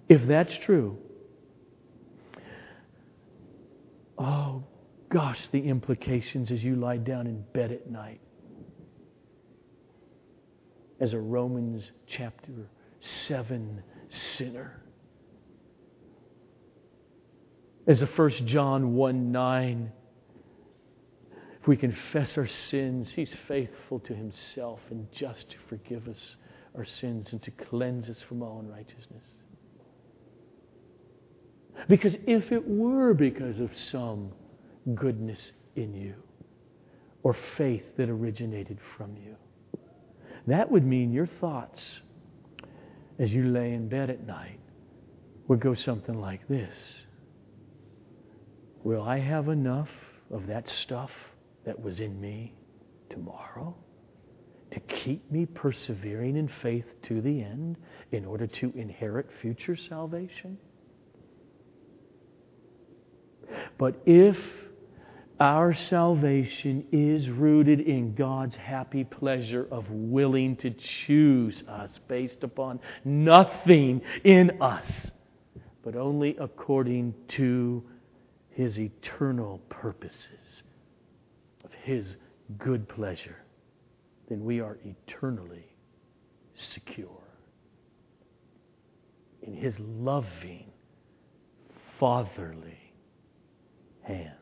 If 0.08 0.26
that's 0.26 0.56
true, 0.58 0.96
oh 4.16 4.62
gosh, 5.10 5.40
the 5.50 5.60
implications 5.60 6.50
as 6.50 6.62
you 6.62 6.76
lie 6.76 6.98
down 6.98 7.26
in 7.26 7.44
bed 7.52 7.72
at 7.72 7.90
night 7.90 8.20
as 11.00 11.12
a 11.12 11.18
Romans 11.18 11.82
chapter 12.06 12.52
7 13.00 13.82
sinner. 14.36 14.80
As 17.88 18.02
a 18.02 18.06
1 18.06 18.46
John 18.46 18.94
1 18.94 19.32
9, 19.32 19.92
if 21.62 21.68
we 21.68 21.76
confess 21.76 22.36
our 22.36 22.48
sins, 22.48 23.12
He's 23.14 23.32
faithful 23.46 24.00
to 24.00 24.14
Himself 24.14 24.80
and 24.90 25.06
just 25.12 25.48
to 25.50 25.56
forgive 25.68 26.08
us 26.08 26.34
our 26.74 26.84
sins 26.84 27.28
and 27.30 27.40
to 27.44 27.52
cleanse 27.52 28.10
us 28.10 28.20
from 28.20 28.42
all 28.42 28.58
unrighteousness. 28.58 29.22
Because 31.88 32.16
if 32.26 32.50
it 32.50 32.66
were 32.66 33.14
because 33.14 33.60
of 33.60 33.70
some 33.92 34.32
goodness 34.96 35.52
in 35.76 35.94
you 35.94 36.14
or 37.22 37.36
faith 37.56 37.84
that 37.96 38.10
originated 38.10 38.78
from 38.96 39.16
you, 39.16 39.36
that 40.48 40.68
would 40.68 40.84
mean 40.84 41.12
your 41.12 41.28
thoughts 41.28 42.00
as 43.20 43.30
you 43.30 43.46
lay 43.46 43.72
in 43.72 43.88
bed 43.88 44.10
at 44.10 44.26
night 44.26 44.58
would 45.46 45.60
go 45.60 45.76
something 45.76 46.20
like 46.20 46.48
this 46.48 46.76
Will 48.82 49.02
I 49.02 49.20
have 49.20 49.48
enough 49.48 49.90
of 50.32 50.48
that 50.48 50.68
stuff 50.68 51.12
that 51.64 51.80
was 51.80 52.00
in 52.00 52.20
me 52.20 52.54
tomorrow 53.10 53.74
to 54.70 54.80
keep 54.80 55.30
me 55.30 55.46
persevering 55.46 56.36
in 56.36 56.48
faith 56.62 56.86
to 57.02 57.20
the 57.20 57.42
end 57.42 57.76
in 58.10 58.24
order 58.24 58.46
to 58.46 58.72
inherit 58.74 59.28
future 59.40 59.76
salvation? 59.76 60.58
But 63.78 64.00
if 64.06 64.36
our 65.40 65.74
salvation 65.74 66.84
is 66.92 67.28
rooted 67.28 67.80
in 67.80 68.14
God's 68.14 68.54
happy 68.54 69.04
pleasure 69.04 69.66
of 69.70 69.90
willing 69.90 70.56
to 70.56 70.72
choose 71.06 71.62
us 71.68 71.98
based 72.06 72.44
upon 72.44 72.80
nothing 73.04 74.00
in 74.24 74.62
us, 74.62 74.86
but 75.82 75.96
only 75.96 76.36
according 76.38 77.14
to 77.28 77.82
His 78.50 78.78
eternal 78.78 79.58
purposes 79.68 80.62
His 81.82 82.06
good 82.58 82.88
pleasure. 82.88 83.36
Then 84.28 84.44
we 84.44 84.60
are 84.60 84.78
eternally 84.84 85.66
secure 86.54 87.08
in 89.42 89.54
His 89.54 89.74
loving, 89.78 90.70
fatherly 91.98 92.78
hands. 94.02 94.36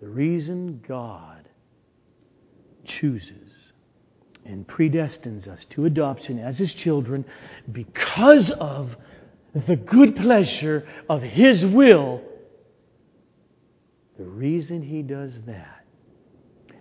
The 0.00 0.08
reason 0.08 0.80
God 0.86 1.48
chooses 2.84 3.50
and 4.44 4.66
predestines 4.66 5.48
us 5.48 5.66
to 5.70 5.86
adoption 5.86 6.38
as 6.38 6.56
His 6.56 6.72
children 6.72 7.24
because 7.72 8.50
of 8.52 8.96
the 9.66 9.76
good 9.76 10.14
pleasure 10.16 10.86
of 11.08 11.22
His 11.22 11.64
will. 11.64 12.22
The 14.18 14.24
reason 14.24 14.82
He 14.82 15.02
does 15.02 15.32
that 15.46 15.84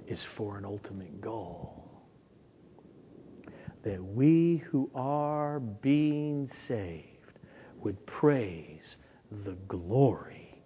is 0.07 0.19
for 0.35 0.57
an 0.57 0.65
ultimate 0.65 1.21
goal. 1.21 1.83
That 3.83 4.03
we 4.03 4.63
who 4.71 4.89
are 4.95 5.59
being 5.59 6.49
saved 6.67 7.39
would 7.83 8.03
praise 8.07 8.95
the 9.45 9.55
glory 9.67 10.63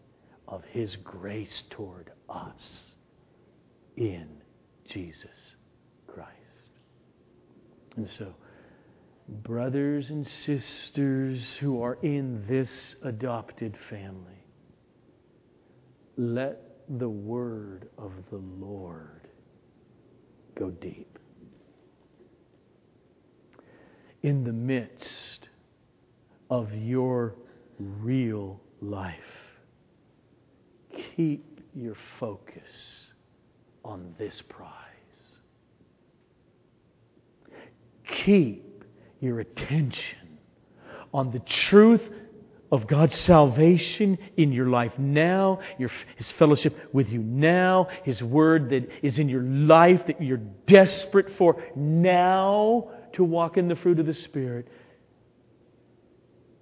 of 0.48 0.64
His 0.64 0.96
grace 1.04 1.64
toward 1.70 2.12
us 2.30 2.84
in 3.98 4.28
Jesus 4.90 5.56
Christ. 6.08 6.30
And 7.98 8.10
so, 8.18 8.34
brothers 9.28 10.10
and 10.10 10.26
sisters 10.46 11.44
who 11.60 11.82
are 11.82 11.98
in 12.02 12.46
this 12.48 12.96
adopted 13.04 13.76
family, 13.90 14.41
let 16.18 16.62
the 17.00 17.10
word 17.10 17.88
of 17.98 18.12
the 18.30 18.38
Lord 18.38 19.28
go 20.56 20.70
deep. 20.70 21.18
In 24.24 24.44
the 24.44 24.54
midst 24.54 25.48
of 26.50 26.74
your 26.74 27.36
real 27.80 28.60
life, 28.82 29.16
keep 31.16 31.62
your 31.74 31.96
focus 32.20 33.08
on 33.84 34.14
this 34.20 34.42
prize. 34.50 34.70
Keep 38.26 38.84
your 39.22 39.40
attention 39.40 40.38
on 41.14 41.32
the 41.32 41.40
truth 41.40 42.02
of 42.72 42.88
God's 42.88 43.16
salvation 43.20 44.18
in 44.38 44.52
your 44.52 44.68
life. 44.68 44.94
Now, 44.98 45.60
your, 45.78 45.92
His 46.16 46.32
fellowship 46.34 46.78
with 46.94 47.10
you. 47.10 47.20
Now, 47.20 47.88
His 48.04 48.22
word 48.24 48.70
that 48.70 48.90
is 49.04 49.20
in 49.20 49.28
your 49.28 49.44
life 49.44 50.08
that 50.08 50.22
you're 50.22 50.42
desperate 50.68 51.38
for. 51.38 51.62
Now 51.76 52.90
to 53.14 53.24
walk 53.24 53.58
in 53.58 53.68
the 53.68 53.76
fruit 53.76 54.00
of 54.00 54.06
the 54.06 54.14
Spirit, 54.14 54.68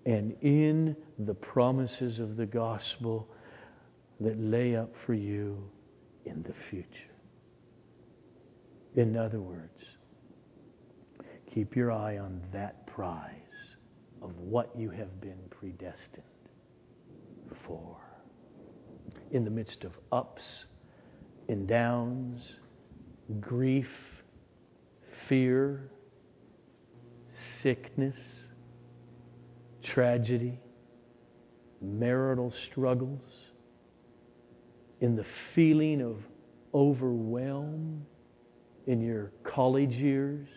and 0.06 0.36
in 0.42 0.96
the 1.20 1.36
promises 1.36 2.18
of 2.18 2.38
the 2.38 2.46
gospel 2.46 3.28
that 4.20 4.40
lay 4.40 4.76
up 4.76 4.90
for 5.06 5.14
you 5.14 5.70
in 6.26 6.42
the 6.44 6.54
future. 6.70 6.88
In 8.96 9.16
other 9.16 9.40
words, 9.40 9.84
keep 11.54 11.76
your 11.76 11.92
eye 11.92 12.18
on 12.18 12.42
that 12.52 12.88
prize 12.88 13.49
of 14.22 14.38
what 14.40 14.70
you 14.78 14.90
have 14.90 15.22
been 15.22 15.40
predestined 15.50 16.24
for. 17.66 17.98
In 19.32 19.44
the 19.44 19.52
midst 19.52 19.84
of 19.84 19.94
ups 20.12 20.66
and 21.48 21.68
downs, 21.68 22.54
grief, 23.40 23.90
fear, 25.28 25.90
sickness, 27.62 28.18
tragedy, 29.84 30.60
marital 31.82 32.54
struggles, 32.70 33.24
in 35.02 35.16
the 35.16 35.26
feeling 35.56 36.02
of 36.02 36.18
overwhelm 36.74 38.06
in 38.88 39.02
your 39.02 39.32
college 39.44 39.94
years, 39.94 40.48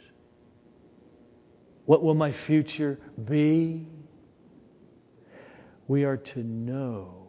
what 1.86 2.02
will 2.02 2.14
my 2.14 2.32
future 2.46 2.98
be? 3.24 3.86
We 5.88 6.04
are 6.04 6.16
to 6.16 6.42
know 6.42 7.26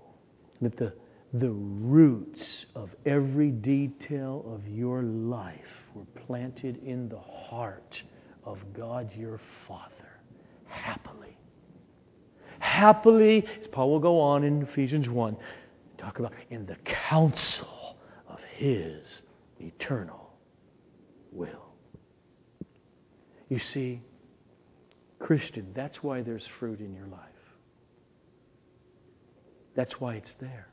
that 0.62 0.78
the, 0.78 0.94
the 1.34 1.52
roots 1.52 2.66
of 2.76 2.90
every 3.06 3.50
detail 3.50 4.46
of 4.48 4.68
your 4.68 5.04
life 5.04 5.60
were 5.96 6.06
planted 6.26 6.84
in 6.84 7.10
the 7.10 7.20
heart 7.20 8.02
of 8.44 8.60
God 8.74 9.12
your 9.16 9.40
Father 9.68 10.20
happily. 10.68 11.38
Happily, 12.60 13.46
as 13.62 13.68
Paul 13.68 13.92
will 13.92 14.00
go 14.00 14.20
on 14.20 14.44
in 14.44 14.62
Ephesians 14.62 15.10
1, 15.10 15.36
talk 15.98 16.20
about 16.20 16.32
in 16.50 16.66
the 16.66 16.78
counsel 16.86 17.98
of 18.28 18.40
his 18.56 19.04
eternal 19.60 20.32
will. 21.32 21.74
You 23.50 23.60
see, 23.74 24.02
Christian, 25.24 25.72
that's 25.74 26.04
why 26.04 26.22
there's 26.22 26.46
fruit 26.60 26.82
in 26.82 26.94
your 26.94 27.08
life. 27.08 27.20
That's 29.74 29.94
why 30.00 30.16
it's 30.16 30.34
there. 30.42 30.68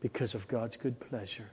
Because 0.00 0.34
of 0.34 0.46
God's 0.46 0.76
good 0.80 0.98
pleasure. 1.10 1.50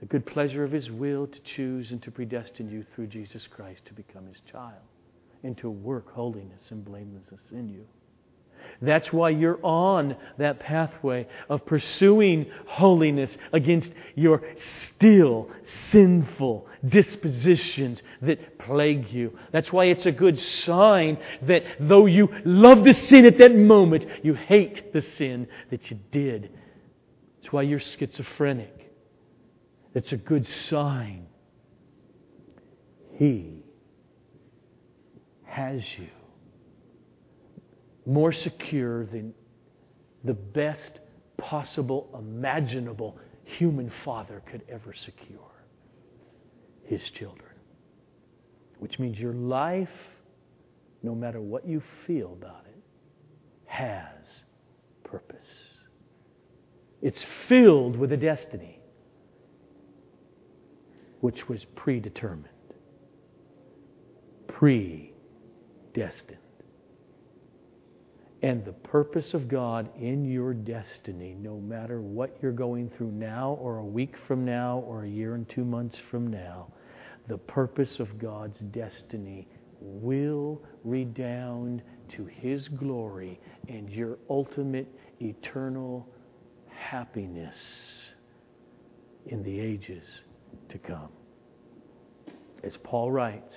The 0.00 0.06
good 0.06 0.26
pleasure 0.26 0.64
of 0.64 0.72
His 0.72 0.90
will 0.90 1.28
to 1.28 1.38
choose 1.54 1.92
and 1.92 2.02
to 2.02 2.10
predestine 2.10 2.68
you 2.68 2.84
through 2.94 3.06
Jesus 3.06 3.46
Christ 3.48 3.82
to 3.86 3.94
become 3.94 4.26
His 4.26 4.40
child 4.50 4.82
and 5.44 5.56
to 5.58 5.70
work 5.70 6.12
holiness 6.12 6.64
and 6.70 6.84
blamelessness 6.84 7.40
in 7.52 7.68
you. 7.68 7.86
That's 8.82 9.12
why 9.12 9.30
you're 9.30 9.58
on 9.64 10.16
that 10.38 10.60
pathway 10.60 11.26
of 11.48 11.64
pursuing 11.64 12.46
holiness 12.66 13.30
against 13.52 13.90
your 14.14 14.42
still 14.88 15.50
sinful 15.90 16.66
dispositions 16.86 18.02
that 18.22 18.58
plague 18.58 19.10
you. 19.10 19.38
That's 19.52 19.72
why 19.72 19.86
it's 19.86 20.06
a 20.06 20.12
good 20.12 20.38
sign 20.38 21.18
that 21.42 21.62
though 21.80 22.06
you 22.06 22.28
love 22.44 22.84
the 22.84 22.92
sin 22.92 23.24
at 23.24 23.38
that 23.38 23.54
moment, 23.54 24.04
you 24.22 24.34
hate 24.34 24.92
the 24.92 25.02
sin 25.02 25.48
that 25.70 25.90
you 25.90 25.98
did. 26.12 26.50
That's 27.40 27.52
why 27.52 27.62
you're 27.62 27.80
schizophrenic. 27.80 28.92
It's 29.94 30.12
a 30.12 30.16
good 30.16 30.46
sign. 30.68 31.26
He 33.14 33.62
has 35.44 35.82
you 35.96 36.08
more 38.06 38.32
secure 38.32 39.04
than 39.06 39.34
the 40.24 40.34
best 40.34 41.00
possible, 41.36 42.08
imaginable 42.18 43.18
human 43.44 43.92
father 44.04 44.42
could 44.50 44.62
ever 44.68 44.94
secure 44.94 45.50
his 46.84 47.00
children. 47.18 47.50
Which 48.78 48.98
means 48.98 49.18
your 49.18 49.32
life, 49.32 49.88
no 51.02 51.14
matter 51.14 51.40
what 51.40 51.66
you 51.66 51.82
feel 52.06 52.32
about 52.32 52.64
it, 52.66 52.82
has 53.66 54.24
purpose. 55.04 55.46
It's 57.02 57.24
filled 57.48 57.96
with 57.96 58.12
a 58.12 58.16
destiny 58.16 58.80
which 61.20 61.48
was 61.48 61.64
predetermined, 61.74 62.48
predestined 64.48 66.38
and 68.42 68.64
the 68.64 68.72
purpose 68.72 69.34
of 69.34 69.48
God 69.48 69.88
in 69.98 70.24
your 70.24 70.52
destiny, 70.52 71.34
no 71.40 71.56
matter 71.56 72.00
what 72.00 72.36
you're 72.42 72.52
going 72.52 72.90
through 72.96 73.12
now, 73.12 73.56
or 73.60 73.78
a 73.78 73.84
week 73.84 74.14
from 74.28 74.44
now, 74.44 74.84
or 74.86 75.04
a 75.04 75.08
year 75.08 75.34
and 75.34 75.48
two 75.48 75.64
months 75.64 75.96
from 76.10 76.26
now, 76.26 76.68
the 77.28 77.38
purpose 77.38 77.98
of 77.98 78.18
God's 78.18 78.58
destiny 78.70 79.48
will 79.80 80.62
redound 80.84 81.82
to 82.10 82.26
His 82.26 82.68
glory 82.68 83.40
and 83.68 83.88
your 83.90 84.18
ultimate 84.28 84.86
eternal 85.20 86.06
happiness 86.68 87.56
in 89.26 89.42
the 89.42 89.58
ages 89.58 90.04
to 90.68 90.78
come. 90.78 91.08
As 92.62 92.76
Paul 92.82 93.10
writes, 93.10 93.54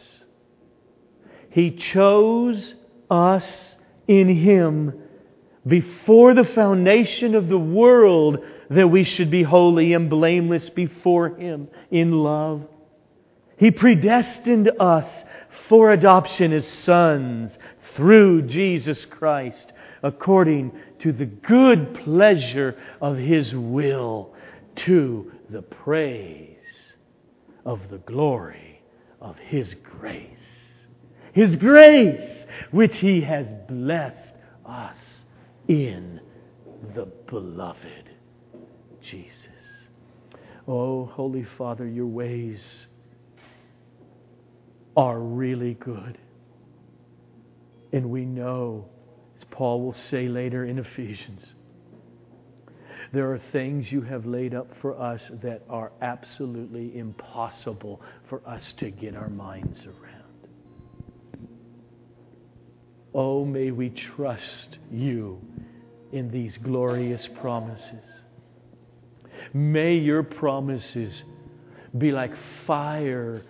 He 1.50 1.72
chose 1.72 2.76
us 3.10 3.76
in 4.10 4.28
Him 4.28 4.92
before 5.66 6.34
the 6.34 6.44
foundation 6.44 7.36
of 7.36 7.48
the 7.48 7.60
world 7.60 8.40
that 8.72 8.88
we 8.88 9.04
should 9.04 9.30
be 9.30 9.44
holy 9.44 9.94
and 9.94 10.10
blameless 10.10 10.70
before 10.72 11.30
Him 11.30 11.68
in 11.92 12.12
love. 12.12 12.68
He 13.58 13.70
predestined 13.70 14.72
us 14.80 15.08
for 15.70 15.92
adoption 15.92 16.52
as 16.54 16.68
sons 16.68 17.52
through 17.96 18.44
Jesus 18.44 19.06
Christ 19.06 19.72
according 20.02 20.72
to 21.00 21.12
the 21.12 21.26
good 21.26 21.94
pleasure 22.04 22.76
of 23.00 23.16
His 23.16 23.54
will 23.54 24.34
to 24.88 25.32
the 25.52 25.62
praise 25.62 26.56
of 27.64 27.80
the 27.92 27.98
glory 28.00 28.82
of 29.22 29.38
His 29.38 29.76
grace. 29.76 30.26
His 31.34 31.56
grace 31.58 32.39
which 32.72 32.98
He 32.98 33.22
has 33.22 33.48
blessed 33.68 34.36
us 34.66 34.98
in 35.68 36.20
the 36.96 37.06
beloved 37.28 38.10
Jesus. 39.02 39.36
Oh, 40.68 41.06
Holy 41.06 41.46
Father, 41.58 41.88
your 41.88 42.08
ways 42.08 42.62
are 44.96 45.20
really 45.20 45.74
good. 45.76 46.18
And 47.92 48.10
we 48.10 48.26
know, 48.26 48.88
as 49.38 49.46
Paul 49.50 49.82
will 49.82 49.96
say 50.12 50.28
later 50.28 50.66
in 50.66 50.78
Ephesians, 50.78 51.42
there 53.12 53.32
are 53.32 53.42
things 53.52 53.92
you 53.92 54.02
have 54.02 54.26
laid 54.26 54.54
up 54.54 54.68
for 54.82 55.00
us 55.00 55.22
that 55.42 55.64
are 55.70 55.92
absolutely 56.02 56.96
impossible 56.96 58.02
for 58.30 58.48
us 58.48 58.62
to 58.78 58.92
get 58.92 59.16
our 59.16 59.30
minds 59.30 59.80
around. 59.86 60.19
Oh, 63.14 63.44
may 63.44 63.72
we 63.72 63.90
trust 63.90 64.78
you 64.92 65.42
in 66.12 66.30
these 66.30 66.58
glorious 66.58 67.28
promises. 67.40 68.04
May 69.54 69.96
your 69.96 70.24
promises 70.24 71.24
be 71.98 72.12
like 72.12 72.32
fire 72.68 73.44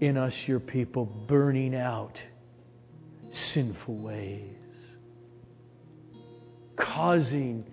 in 0.00 0.16
us, 0.16 0.34
your 0.46 0.58
people, 0.58 1.04
burning 1.04 1.76
out 1.76 2.18
sinful 3.32 3.96
ways, 3.96 4.50
causing 6.76 7.64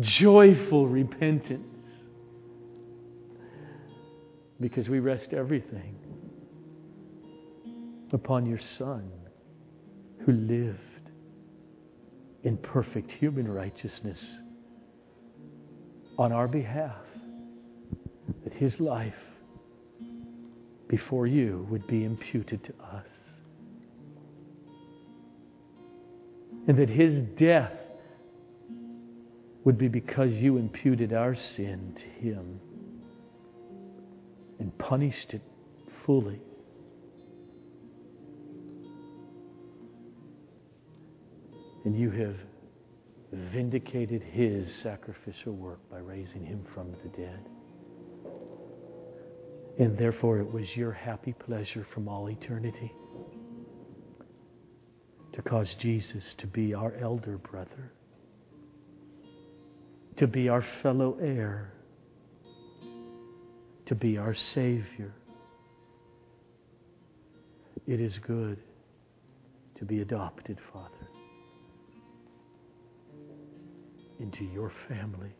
joyful 0.00 0.86
repentance. 0.86 1.62
Because 4.60 4.88
we 4.88 5.00
rest 5.00 5.32
everything 5.32 5.96
upon 8.12 8.46
your 8.46 8.60
Son 8.78 9.10
who 10.24 10.32
lived 10.32 10.78
in 12.44 12.56
perfect 12.56 13.10
human 13.10 13.50
righteousness 13.50 14.38
on 16.18 16.32
our 16.32 16.48
behalf, 16.48 16.96
that 18.44 18.52
his 18.52 18.78
life 18.80 19.14
before 20.88 21.26
you 21.26 21.66
would 21.70 21.86
be 21.86 22.04
imputed 22.04 22.62
to 22.64 22.72
us. 22.82 23.06
And 26.66 26.78
that 26.78 26.88
his 26.88 27.20
death 27.36 27.72
would 29.64 29.76
be 29.76 29.88
because 29.88 30.32
you 30.32 30.56
imputed 30.56 31.12
our 31.12 31.34
sin 31.34 31.94
to 31.96 32.26
him 32.26 32.60
and 34.58 34.76
punished 34.78 35.34
it 35.34 35.42
fully. 36.06 36.40
And 41.84 41.98
you 41.98 42.10
have 42.10 42.36
vindicated 43.52 44.22
his 44.22 44.74
sacrificial 44.76 45.52
work 45.52 45.78
by 45.90 45.98
raising 45.98 46.44
him 46.44 46.64
from 46.74 46.92
the 47.02 47.08
dead. 47.16 47.40
And 49.78 49.98
therefore, 49.98 50.38
it 50.38 50.52
was 50.52 50.76
your 50.76 50.92
happy 50.92 51.32
pleasure 51.32 51.86
from 51.92 52.08
all 52.08 52.30
eternity 52.30 52.92
to 55.32 55.42
cause 55.42 55.74
Jesus 55.80 56.34
to 56.38 56.46
be 56.46 56.74
our 56.74 56.94
elder 57.00 57.38
brother, 57.38 57.92
to 60.16 60.28
be 60.28 60.48
our 60.48 60.64
fellow 60.80 61.18
heir, 61.20 61.72
to 63.86 63.94
be 63.96 64.16
our 64.16 64.34
Savior. 64.34 65.12
It 67.86 68.00
is 68.00 68.18
good 68.18 68.58
to 69.78 69.84
be 69.84 70.00
adopted, 70.00 70.58
Father, 70.72 71.03
into 74.20 74.44
your 74.44 74.72
family. 74.88 75.34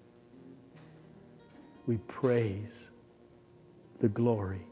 We 1.87 1.99
praise 1.99 2.71
the 4.01 4.09
glory 4.09 4.67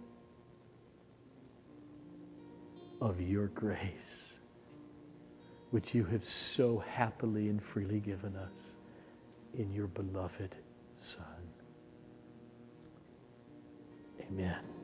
of 3.00 3.20
your 3.20 3.48
grace, 3.48 3.78
which 5.70 5.92
you 5.92 6.04
have 6.04 6.22
so 6.56 6.82
happily 6.88 7.48
and 7.48 7.60
freely 7.72 8.00
given 8.00 8.36
us 8.36 8.52
in 9.54 9.72
your 9.72 9.88
beloved 9.88 10.54
Son. 11.14 11.42
Amen. 14.30 14.81